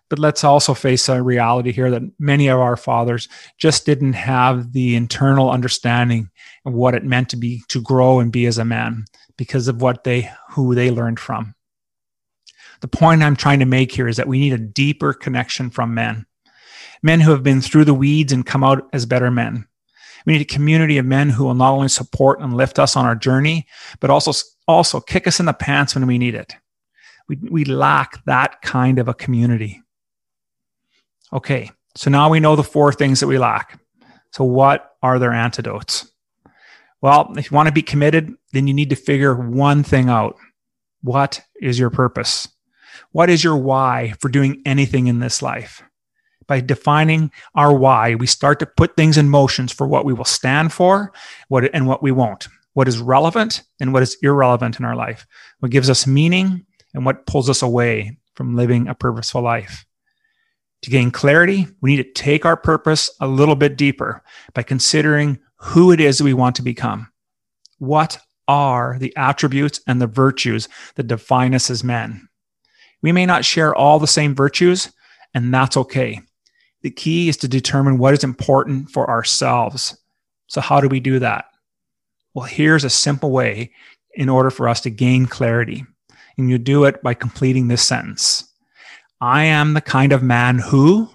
but 0.10 0.20
let's 0.20 0.44
also 0.44 0.74
face 0.74 1.10
a 1.10 1.22
reality 1.22 1.72
here 1.72 1.92
that 1.92 2.04
many 2.20 2.48
of 2.48 2.60
our 2.60 2.78
fathers 2.78 3.28
just 3.58 3.86
didn't 3.86 4.14
have 4.14 4.74
the 4.74 4.96
internal 4.96 5.52
understanding 5.52 6.30
of 6.66 6.74
what 6.74 6.96
it 6.96 7.04
meant 7.04 7.30
to 7.30 7.38
be 7.38 7.62
to 7.70 7.82
grow 7.82 8.20
and 8.20 8.32
be 8.32 8.46
as 8.46 8.58
a 8.58 8.66
man 8.66 9.06
because 9.38 9.68
of 9.68 9.82
what 9.82 10.04
they 10.04 10.30
who 10.52 10.74
they 10.76 10.92
learned 10.92 11.20
from. 11.20 11.54
The 12.82 12.88
point 12.88 13.24
I'm 13.24 13.36
trying 13.36 13.60
to 13.60 13.66
make 13.66 13.92
here 13.92 14.08
is 14.08 14.18
that 14.18 14.28
we 14.28 14.40
need 14.40 14.54
a 14.54 14.58
deeper 14.58 15.14
connection 15.14 15.70
from 15.70 15.94
men, 15.94 16.26
men 17.02 17.22
who 17.22 17.32
have 17.32 17.44
been 17.44 17.62
through 17.62 17.86
the 17.86 17.94
weeds 17.94 18.32
and 18.32 18.46
come 18.46 18.64
out 18.64 18.88
as 18.94 19.06
better 19.06 19.32
men. 19.32 19.68
We 20.26 20.34
need 20.34 20.42
a 20.42 20.46
community 20.46 20.98
of 20.98 21.06
men 21.06 21.30
who 21.30 21.46
will 21.46 21.54
not 21.54 21.72
only 21.72 21.88
support 21.88 22.42
and 22.42 22.56
lift 22.56 22.80
us 22.80 22.96
on 22.96 23.06
our 23.06 23.16
journey, 23.16 23.66
but 24.00 24.10
also, 24.10 24.34
also 24.68 25.00
kick 25.00 25.26
us 25.26 25.40
in 25.40 25.46
the 25.46 25.54
pants 25.54 25.96
when 25.96 26.06
we 26.06 26.18
need 26.18 26.36
it. 26.36 26.54
We, 27.30 27.38
we 27.50 27.66
lack 27.66 28.24
that 28.26 28.62
kind 28.62 29.00
of 29.00 29.08
a 29.08 29.14
community. 29.14 29.82
Okay, 31.34 31.72
so 31.96 32.10
now 32.10 32.30
we 32.30 32.40
know 32.40 32.56
the 32.56 32.64
four 32.64 32.94
things 32.94 33.20
that 33.20 33.28
we 33.28 33.38
lack. 33.38 33.80
So, 34.32 34.44
what 34.44 34.96
are 35.02 35.20
their 35.20 35.34
antidotes? 35.34 36.12
Well, 37.02 37.34
if 37.38 37.52
you 37.52 37.56
want 37.56 37.68
to 37.68 37.74
be 37.74 37.82
committed, 37.82 38.34
then 38.54 38.68
you 38.68 38.74
need 38.74 38.90
to 38.90 38.96
figure 38.96 39.36
one 39.36 39.84
thing 39.84 40.10
out. 40.10 40.36
What 41.02 41.42
is 41.62 41.78
your 41.78 41.90
purpose? 41.90 42.48
What 43.12 43.30
is 43.30 43.44
your 43.44 43.58
why 43.58 44.14
for 44.20 44.30
doing 44.30 44.62
anything 44.66 45.08
in 45.08 45.20
this 45.20 45.42
life? 45.42 45.84
By 46.48 46.62
defining 46.62 47.32
our 47.56 47.76
why, 47.76 48.16
we 48.16 48.26
start 48.26 48.60
to 48.60 48.66
put 48.66 48.96
things 48.96 49.18
in 49.18 49.30
motions 49.30 49.72
for 49.72 49.88
what 49.88 50.06
we 50.06 50.14
will 50.14 50.26
stand 50.26 50.72
for 50.72 51.12
what, 51.50 51.70
and 51.74 51.88
what 51.88 52.02
we 52.02 52.12
won't. 52.12 52.48
what 52.78 52.88
is 52.88 53.00
relevant 53.00 53.64
and 53.80 53.92
what 53.92 54.04
is 54.04 54.16
irrelevant 54.22 54.78
in 54.78 54.86
our 54.86 54.96
life, 54.96 55.26
what 55.62 55.72
gives 55.72 55.90
us 55.90 56.06
meaning 56.06 56.64
and 56.94 57.08
what 57.08 57.26
pulls 57.26 57.50
us 57.50 57.64
away 57.64 58.16
from 58.36 58.56
living 58.56 58.88
a 58.88 58.94
purposeful 58.94 59.42
life. 59.42 59.84
To 60.84 60.90
gain 60.90 61.12
clarity, 61.12 61.68
we 61.82 61.96
need 61.96 62.04
to 62.04 62.22
take 62.22 62.46
our 62.46 62.58
purpose 62.58 63.10
a 63.20 63.28
little 63.28 63.56
bit 63.56 63.78
deeper 63.78 64.24
by 64.54 64.64
considering 64.64 65.40
who 65.58 65.92
it 65.92 66.00
is 66.00 66.22
we 66.22 66.34
want 66.34 66.56
to 66.58 66.62
become. 66.62 67.12
What 67.80 68.20
are 68.48 68.98
the 69.00 69.16
attributes 69.18 69.82
and 69.88 70.02
the 70.02 70.08
virtues 70.08 70.70
that 70.96 71.08
define 71.08 71.54
us 71.56 71.70
as 71.70 71.84
men? 71.84 72.28
We 73.02 73.12
may 73.12 73.26
not 73.26 73.46
share 73.46 73.76
all 73.76 74.00
the 74.00 74.08
same 74.08 74.36
virtues, 74.36 74.92
and 75.34 75.54
that's 75.54 75.78
okay. 75.78 76.22
The 76.82 76.92
key 76.92 77.28
is 77.28 77.38
to 77.38 77.48
determine 77.48 77.98
what 77.98 78.14
is 78.14 78.24
important 78.24 78.90
for 78.92 79.10
ourselves. 79.10 79.98
So, 80.48 80.62
how 80.62 80.80
do 80.80 80.88
we 80.88 81.00
do 81.00 81.20
that? 81.20 81.46
Well, 82.34 82.46
here's 82.46 82.84
a 82.84 82.90
simple 82.90 83.32
way 83.32 83.72
in 84.14 84.30
order 84.30 84.50
for 84.50 84.70
us 84.70 84.82
to 84.82 84.90
gain 84.90 85.26
clarity. 85.26 85.86
And 86.38 86.50
you 86.50 86.60
do 86.60 86.86
it 86.86 87.02
by 87.02 87.16
completing 87.16 87.68
this 87.68 87.82
sentence 87.82 88.47
I 89.20 89.46
am 89.46 89.74
the 89.74 89.82
kind 89.82 90.14
of 90.14 90.22
man 90.22 90.60
who, 90.60 91.10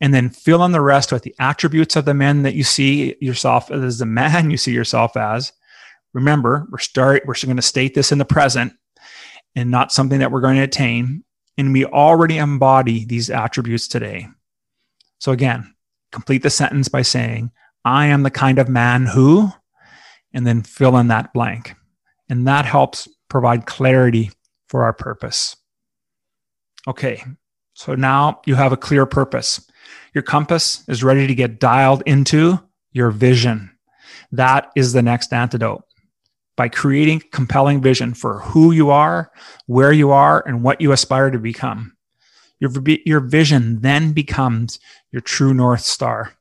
and 0.00 0.12
then 0.12 0.30
fill 0.30 0.64
in 0.64 0.72
the 0.72 0.80
rest 0.80 1.12
with 1.12 1.22
the 1.22 1.34
attributes 1.38 1.96
of 1.96 2.04
the 2.04 2.14
men 2.14 2.42
that 2.42 2.54
you 2.54 2.64
see 2.64 3.16
yourself 3.20 3.70
as 3.70 3.98
the 3.98 4.06
man 4.06 4.50
you 4.50 4.56
see 4.56 4.72
yourself 4.72 5.16
as. 5.16 5.52
Remember, 6.14 6.66
we're 6.70 6.78
start 6.78 7.24
we're 7.26 7.34
going 7.42 7.56
to 7.56 7.62
state 7.62 7.94
this 7.94 8.12
in 8.12 8.18
the 8.18 8.24
present 8.24 8.72
and 9.54 9.70
not 9.70 9.92
something 9.92 10.18
that 10.18 10.32
we're 10.32 10.40
going 10.40 10.56
to 10.56 10.62
attain. 10.62 11.24
And 11.58 11.72
we 11.72 11.84
already 11.84 12.38
embody 12.38 13.04
these 13.04 13.30
attributes 13.30 13.86
today. 13.86 14.26
So 15.18 15.32
again, 15.32 15.74
complete 16.10 16.42
the 16.42 16.50
sentence 16.50 16.88
by 16.88 17.02
saying, 17.02 17.52
I 17.84 18.06
am 18.06 18.22
the 18.22 18.30
kind 18.30 18.58
of 18.58 18.68
man 18.68 19.06
who, 19.06 19.52
and 20.32 20.46
then 20.46 20.62
fill 20.62 20.96
in 20.96 21.08
that 21.08 21.32
blank. 21.32 21.74
And 22.28 22.46
that 22.46 22.64
helps 22.64 23.08
provide 23.28 23.66
clarity 23.66 24.30
for 24.68 24.84
our 24.84 24.92
purpose. 24.92 25.56
Okay, 26.86 27.22
so 27.74 27.94
now 27.94 28.40
you 28.44 28.54
have 28.54 28.72
a 28.72 28.76
clear 28.76 29.06
purpose. 29.06 29.66
Your 30.14 30.22
compass 30.22 30.84
is 30.88 31.04
ready 31.04 31.26
to 31.26 31.34
get 31.34 31.60
dialed 31.60 32.02
into 32.06 32.58
your 32.92 33.10
vision. 33.10 33.70
That 34.32 34.70
is 34.76 34.92
the 34.92 35.02
next 35.02 35.32
antidote. 35.32 35.84
By 36.56 36.68
creating 36.68 37.22
compelling 37.32 37.80
vision 37.80 38.14
for 38.14 38.40
who 38.40 38.72
you 38.72 38.90
are, 38.90 39.30
where 39.66 39.92
you 39.92 40.10
are, 40.10 40.46
and 40.46 40.62
what 40.62 40.80
you 40.80 40.92
aspire 40.92 41.30
to 41.30 41.38
become, 41.38 41.96
your, 42.58 42.70
your 43.06 43.20
vision 43.20 43.80
then 43.80 44.12
becomes 44.12 44.78
your 45.10 45.22
true 45.22 45.54
North 45.54 45.80
Star. 45.80 46.34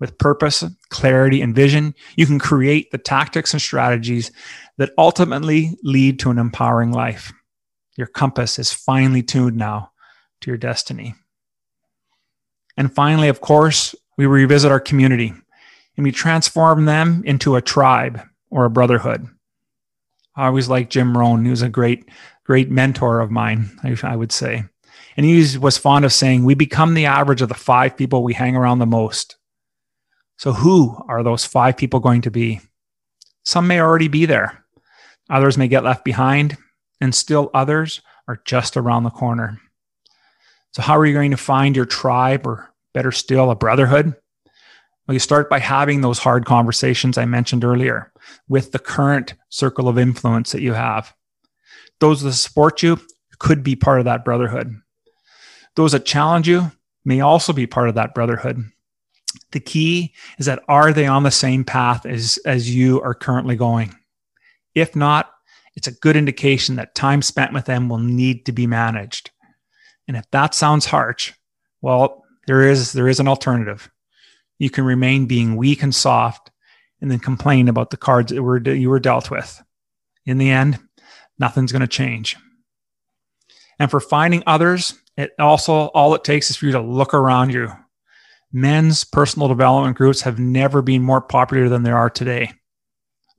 With 0.00 0.18
purpose, 0.18 0.64
clarity, 0.90 1.40
and 1.42 1.54
vision, 1.54 1.94
you 2.16 2.26
can 2.26 2.38
create 2.38 2.90
the 2.90 2.98
tactics 2.98 3.52
and 3.52 3.62
strategies 3.62 4.32
that 4.78 4.90
ultimately 4.96 5.76
lead 5.82 6.18
to 6.20 6.30
an 6.30 6.38
empowering 6.38 6.92
life. 6.92 7.32
Your 7.96 8.06
compass 8.06 8.58
is 8.58 8.72
finely 8.72 9.22
tuned 9.22 9.56
now 9.56 9.92
to 10.40 10.50
your 10.50 10.58
destiny. 10.58 11.14
And 12.76 12.92
finally, 12.92 13.28
of 13.28 13.40
course, 13.40 13.94
we 14.16 14.26
revisit 14.26 14.72
our 14.72 14.80
community 14.80 15.34
and 15.96 16.04
we 16.04 16.12
transform 16.12 16.84
them 16.84 17.22
into 17.26 17.56
a 17.56 17.62
tribe 17.62 18.20
or 18.50 18.64
a 18.64 18.70
brotherhood. 18.70 19.28
I 20.34 20.46
always 20.46 20.68
liked 20.68 20.92
Jim 20.92 21.16
Rohn. 21.16 21.48
Was 21.48 21.62
a 21.62 21.68
great, 21.68 22.08
great 22.44 22.70
mentor 22.70 23.20
of 23.20 23.30
mine, 23.30 23.78
I, 23.84 23.96
I 24.02 24.16
would 24.16 24.32
say. 24.32 24.64
And 25.16 25.26
he 25.26 25.58
was 25.58 25.76
fond 25.76 26.04
of 26.06 26.12
saying, 26.12 26.44
We 26.44 26.54
become 26.54 26.94
the 26.94 27.06
average 27.06 27.42
of 27.42 27.48
the 27.48 27.54
five 27.54 27.96
people 27.96 28.22
we 28.22 28.32
hang 28.32 28.56
around 28.56 28.78
the 28.78 28.86
most. 28.86 29.36
So, 30.38 30.52
who 30.52 30.96
are 31.08 31.22
those 31.22 31.44
five 31.44 31.76
people 31.76 32.00
going 32.00 32.22
to 32.22 32.30
be? 32.30 32.60
Some 33.44 33.66
may 33.66 33.80
already 33.80 34.08
be 34.08 34.24
there, 34.24 34.64
others 35.28 35.58
may 35.58 35.68
get 35.68 35.84
left 35.84 36.04
behind, 36.04 36.56
and 37.02 37.12
still 37.12 37.50
others 37.52 38.00
are 38.28 38.40
just 38.44 38.76
around 38.76 39.02
the 39.02 39.10
corner. 39.10 39.60
So, 40.70 40.82
how 40.82 40.96
are 40.96 41.04
you 41.04 41.12
going 41.12 41.32
to 41.32 41.36
find 41.36 41.74
your 41.74 41.84
tribe, 41.84 42.46
or 42.46 42.72
better 42.94 43.10
still, 43.10 43.50
a 43.50 43.56
brotherhood? 43.56 44.14
Well, 45.06 45.14
you 45.14 45.18
start 45.18 45.50
by 45.50 45.58
having 45.58 46.00
those 46.00 46.20
hard 46.20 46.46
conversations 46.46 47.18
I 47.18 47.24
mentioned 47.24 47.64
earlier 47.64 48.12
with 48.48 48.70
the 48.70 48.78
current 48.78 49.34
circle 49.48 49.88
of 49.88 49.98
influence 49.98 50.52
that 50.52 50.62
you 50.62 50.74
have. 50.74 51.12
Those 51.98 52.22
that 52.22 52.34
support 52.34 52.84
you 52.84 53.00
could 53.40 53.64
be 53.64 53.74
part 53.74 53.98
of 53.98 54.04
that 54.04 54.24
brotherhood. 54.24 54.72
Those 55.74 55.90
that 55.92 56.06
challenge 56.06 56.46
you 56.46 56.70
may 57.04 57.20
also 57.20 57.52
be 57.52 57.66
part 57.66 57.88
of 57.88 57.96
that 57.96 58.14
brotherhood. 58.14 58.64
The 59.50 59.60
key 59.60 60.14
is 60.38 60.46
that 60.46 60.62
are 60.68 60.92
they 60.92 61.06
on 61.06 61.24
the 61.24 61.32
same 61.32 61.64
path 61.64 62.06
as, 62.06 62.38
as 62.46 62.72
you 62.72 63.02
are 63.02 63.14
currently 63.14 63.56
going? 63.56 63.92
If 64.74 64.94
not, 64.94 65.31
it's 65.74 65.86
a 65.86 65.92
good 65.92 66.16
indication 66.16 66.76
that 66.76 66.94
time 66.94 67.22
spent 67.22 67.52
with 67.52 67.64
them 67.64 67.88
will 67.88 67.98
need 67.98 68.46
to 68.46 68.52
be 68.52 68.66
managed. 68.66 69.30
And 70.06 70.16
if 70.16 70.30
that 70.30 70.54
sounds 70.54 70.86
harsh, 70.86 71.32
well, 71.80 72.24
there 72.46 72.68
is 72.68 72.92
there 72.92 73.08
is 73.08 73.20
an 73.20 73.28
alternative. 73.28 73.90
You 74.58 74.70
can 74.70 74.84
remain 74.84 75.26
being 75.26 75.56
weak 75.56 75.82
and 75.82 75.94
soft 75.94 76.50
and 77.00 77.10
then 77.10 77.18
complain 77.18 77.68
about 77.68 77.90
the 77.90 77.96
cards 77.96 78.32
that 78.32 78.42
were 78.42 78.60
you 78.60 78.90
were 78.90 79.00
dealt 79.00 79.30
with. 79.30 79.62
In 80.26 80.38
the 80.38 80.50
end, 80.50 80.78
nothing's 81.38 81.72
going 81.72 81.80
to 81.80 81.88
change. 81.88 82.36
And 83.78 83.90
for 83.90 84.00
finding 84.00 84.42
others, 84.46 84.94
it 85.16 85.32
also 85.38 85.86
all 85.88 86.14
it 86.14 86.24
takes 86.24 86.50
is 86.50 86.56
for 86.56 86.66
you 86.66 86.72
to 86.72 86.80
look 86.80 87.14
around 87.14 87.52
you. 87.52 87.70
Men's 88.52 89.02
personal 89.02 89.48
development 89.48 89.96
groups 89.96 90.20
have 90.22 90.38
never 90.38 90.82
been 90.82 91.02
more 91.02 91.20
popular 91.22 91.68
than 91.68 91.82
they 91.82 91.90
are 91.90 92.10
today. 92.10 92.52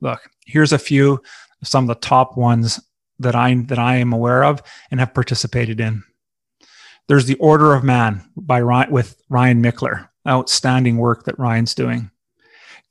Look, 0.00 0.20
here's 0.44 0.72
a 0.72 0.78
few 0.78 1.22
some 1.64 1.84
of 1.84 1.88
the 1.88 2.06
top 2.06 2.36
ones 2.36 2.80
that 3.18 3.34
I 3.34 3.54
that 3.54 3.78
I 3.78 3.96
am 3.96 4.12
aware 4.12 4.44
of 4.44 4.62
and 4.90 5.00
have 5.00 5.14
participated 5.14 5.80
in. 5.80 6.02
There's 7.08 7.26
the 7.26 7.36
Order 7.36 7.74
of 7.74 7.84
Man 7.84 8.24
by 8.36 8.60
Ryan, 8.60 8.90
with 8.90 9.16
Ryan 9.28 9.62
Michler. 9.62 10.08
Outstanding 10.26 10.96
work 10.96 11.24
that 11.24 11.38
Ryan's 11.38 11.74
doing. 11.74 12.10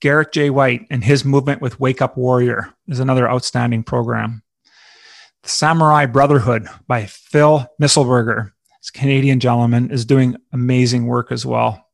Garrett 0.02 0.32
J. 0.32 0.52
White 0.52 0.86
and 0.92 1.04
his 1.04 1.26
movement 1.26 1.62
with 1.62 1.80
Wake 1.80 2.00
Up 2.00 2.16
Warrior 2.16 2.72
is 2.88 3.00
another 3.00 3.28
outstanding 3.28 3.82
program. 3.84 4.44
The 5.42 5.50
Samurai 5.50 6.06
Brotherhood 6.06 6.68
by 6.88 7.06
Phil 7.06 7.68
Misselberger, 7.82 8.52
this 8.80 8.92
Canadian 8.92 9.40
gentleman, 9.40 9.90
is 9.90 10.06
doing 10.06 10.36
amazing 10.52 11.08
work 11.08 11.32
as 11.32 11.44
well. 11.44 11.88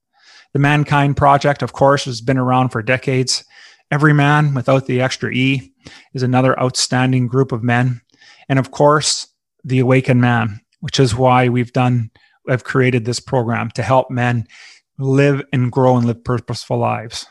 The 0.52 0.60
Mankind 0.60 1.16
Project, 1.16 1.62
of 1.62 1.72
course, 1.72 2.06
has 2.06 2.20
been 2.20 2.38
around 2.38 2.70
for 2.70 2.82
decades. 2.82 3.46
Evryman 3.92 4.56
without 4.56 4.86
the 4.86 5.02
extra 5.02 5.32
E 5.32 5.74
is 6.14 6.24
another 6.24 6.60
outstanding 6.60 7.28
group 7.28 7.52
of 7.52 7.64
men. 7.64 8.02
And 8.48 8.60
of 8.60 8.72
course, 8.72 9.28
the 9.64 9.80
Awakened 9.80 10.22
Man, 10.22 10.62
which 10.80 11.00
is 11.00 11.16
why 11.16 11.50
we've 11.50 11.74
done, 11.74 12.12
I've 12.48 12.64
created 12.64 13.06
this 13.06 13.20
program 13.20 13.72
to 13.72 13.84
help 13.84 14.10
men 14.10 14.48
live 14.98 15.44
and 15.54 15.72
grow 15.72 15.98
and 15.98 16.06
live 16.06 16.24
purposeful 16.24 16.78
lives. 16.78 17.26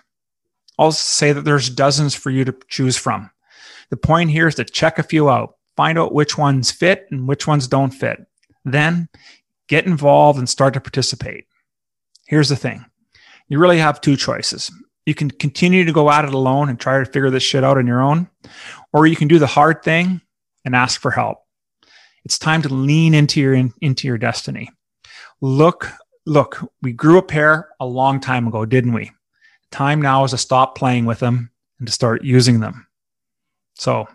I'll 0.78 0.92
say 0.92 1.32
that 1.32 1.44
there's 1.44 1.70
dozens 1.70 2.14
for 2.14 2.30
you 2.30 2.44
to 2.44 2.54
choose 2.68 2.96
from. 2.96 3.30
The 3.90 3.96
point 3.96 4.30
here 4.30 4.46
is 4.46 4.54
to 4.56 4.64
check 4.64 4.98
a 4.98 5.02
few 5.02 5.28
out, 5.28 5.56
find 5.76 5.98
out 5.98 6.14
which 6.14 6.38
ones 6.38 6.70
fit 6.70 7.06
and 7.10 7.26
which 7.26 7.46
ones 7.46 7.66
don't 7.66 7.90
fit. 7.90 8.20
Then 8.64 9.08
get 9.66 9.86
involved 9.86 10.38
and 10.38 10.48
start 10.48 10.74
to 10.74 10.80
participate. 10.80 11.46
Here's 12.26 12.48
the 12.48 12.56
thing 12.56 12.84
you 13.48 13.58
really 13.58 13.78
have 13.78 14.00
two 14.00 14.16
choices. 14.16 14.70
You 15.08 15.14
can 15.14 15.30
continue 15.30 15.86
to 15.86 15.92
go 15.92 16.10
at 16.10 16.26
it 16.26 16.34
alone 16.34 16.68
and 16.68 16.78
try 16.78 16.98
to 16.98 17.06
figure 17.06 17.30
this 17.30 17.42
shit 17.42 17.64
out 17.64 17.78
on 17.78 17.86
your 17.86 18.02
own, 18.02 18.28
or 18.92 19.06
you 19.06 19.16
can 19.16 19.26
do 19.26 19.38
the 19.38 19.46
hard 19.46 19.82
thing 19.82 20.20
and 20.66 20.76
ask 20.76 21.00
for 21.00 21.10
help. 21.10 21.38
It's 22.26 22.38
time 22.38 22.60
to 22.60 22.68
lean 22.68 23.14
into 23.14 23.40
your 23.40 23.54
into 23.80 24.06
your 24.06 24.18
destiny. 24.18 24.68
Look, 25.40 25.90
look, 26.26 26.60
we 26.82 26.92
grew 26.92 27.16
a 27.16 27.22
pair 27.22 27.70
a 27.80 27.86
long 27.86 28.20
time 28.20 28.46
ago, 28.46 28.66
didn't 28.66 28.92
we? 28.92 29.10
Time 29.70 30.02
now 30.02 30.24
is 30.24 30.32
to 30.32 30.36
stop 30.36 30.76
playing 30.76 31.06
with 31.06 31.20
them 31.20 31.52
and 31.78 31.88
to 31.88 31.92
start 31.94 32.22
using 32.22 32.60
them. 32.60 32.86
So, 33.76 34.08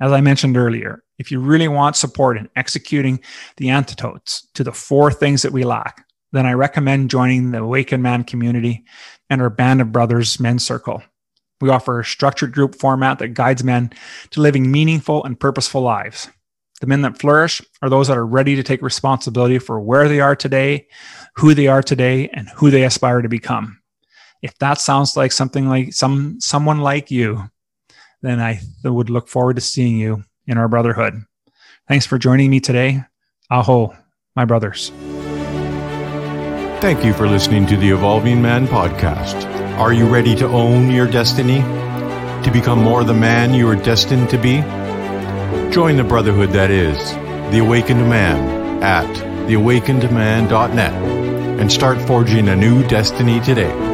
as 0.00 0.10
I 0.10 0.22
mentioned 0.22 0.56
earlier, 0.56 1.04
if 1.18 1.30
you 1.30 1.38
really 1.38 1.68
want 1.68 1.96
support 1.96 2.38
in 2.38 2.48
executing 2.56 3.20
the 3.58 3.68
antidotes 3.68 4.48
to 4.54 4.64
the 4.64 4.72
four 4.72 5.12
things 5.12 5.42
that 5.42 5.52
we 5.52 5.64
lack, 5.64 6.06
then 6.32 6.46
I 6.46 6.54
recommend 6.54 7.10
joining 7.10 7.50
the 7.50 7.58
Awakened 7.58 8.02
Man 8.02 8.24
community 8.24 8.86
and 9.30 9.40
our 9.40 9.48
Band 9.48 9.80
of 9.80 9.92
Brothers 9.92 10.38
men's 10.38 10.64
circle. 10.64 11.02
We 11.60 11.70
offer 11.70 12.00
a 12.00 12.04
structured 12.04 12.52
group 12.52 12.74
format 12.74 13.18
that 13.18 13.28
guides 13.28 13.62
men 13.62 13.92
to 14.30 14.40
living 14.40 14.70
meaningful 14.70 15.24
and 15.24 15.38
purposeful 15.38 15.82
lives. 15.82 16.28
The 16.80 16.86
men 16.86 17.02
that 17.02 17.18
flourish 17.18 17.60
are 17.82 17.90
those 17.90 18.08
that 18.08 18.16
are 18.16 18.26
ready 18.26 18.56
to 18.56 18.62
take 18.62 18.82
responsibility 18.82 19.58
for 19.58 19.78
where 19.80 20.08
they 20.08 20.20
are 20.20 20.34
today, 20.34 20.88
who 21.36 21.54
they 21.54 21.66
are 21.66 21.82
today, 21.82 22.28
and 22.32 22.48
who 22.48 22.70
they 22.70 22.84
aspire 22.84 23.20
to 23.20 23.28
become. 23.28 23.80
If 24.42 24.56
that 24.58 24.80
sounds 24.80 25.16
like 25.16 25.32
something 25.32 25.68
like 25.68 25.92
some 25.92 26.40
someone 26.40 26.80
like 26.80 27.10
you, 27.10 27.50
then 28.22 28.40
I 28.40 28.60
would 28.82 29.10
look 29.10 29.28
forward 29.28 29.56
to 29.56 29.62
seeing 29.62 29.98
you 29.98 30.24
in 30.46 30.56
our 30.56 30.68
brotherhood. 30.68 31.22
Thanks 31.86 32.06
for 32.06 32.18
joining 32.18 32.50
me 32.50 32.60
today. 32.60 33.04
Aho, 33.50 33.94
my 34.34 34.46
brothers. 34.46 34.90
Thank 36.80 37.04
you 37.04 37.12
for 37.12 37.28
listening 37.28 37.66
to 37.66 37.76
the 37.76 37.90
Evolving 37.90 38.40
Man 38.40 38.66
podcast. 38.66 39.44
Are 39.78 39.92
you 39.92 40.06
ready 40.06 40.34
to 40.36 40.46
own 40.46 40.90
your 40.90 41.06
destiny? 41.06 41.62
to 42.44 42.50
become 42.50 42.78
more 42.78 43.04
the 43.04 43.12
man 43.12 43.52
you 43.52 43.68
are 43.68 43.76
destined 43.76 44.30
to 44.30 44.38
be? 44.38 44.60
Join 45.70 45.96
the 45.96 46.04
brotherhood 46.04 46.50
that 46.50 46.70
is 46.70 47.12
The 47.52 47.58
Awakened 47.58 48.08
Man 48.08 48.82
at 48.82 49.06
theawakenedman.net 49.46 50.92
and 51.60 51.70
start 51.70 52.00
forging 52.00 52.48
a 52.48 52.56
new 52.56 52.86
destiny 52.88 53.40
today. 53.40 53.89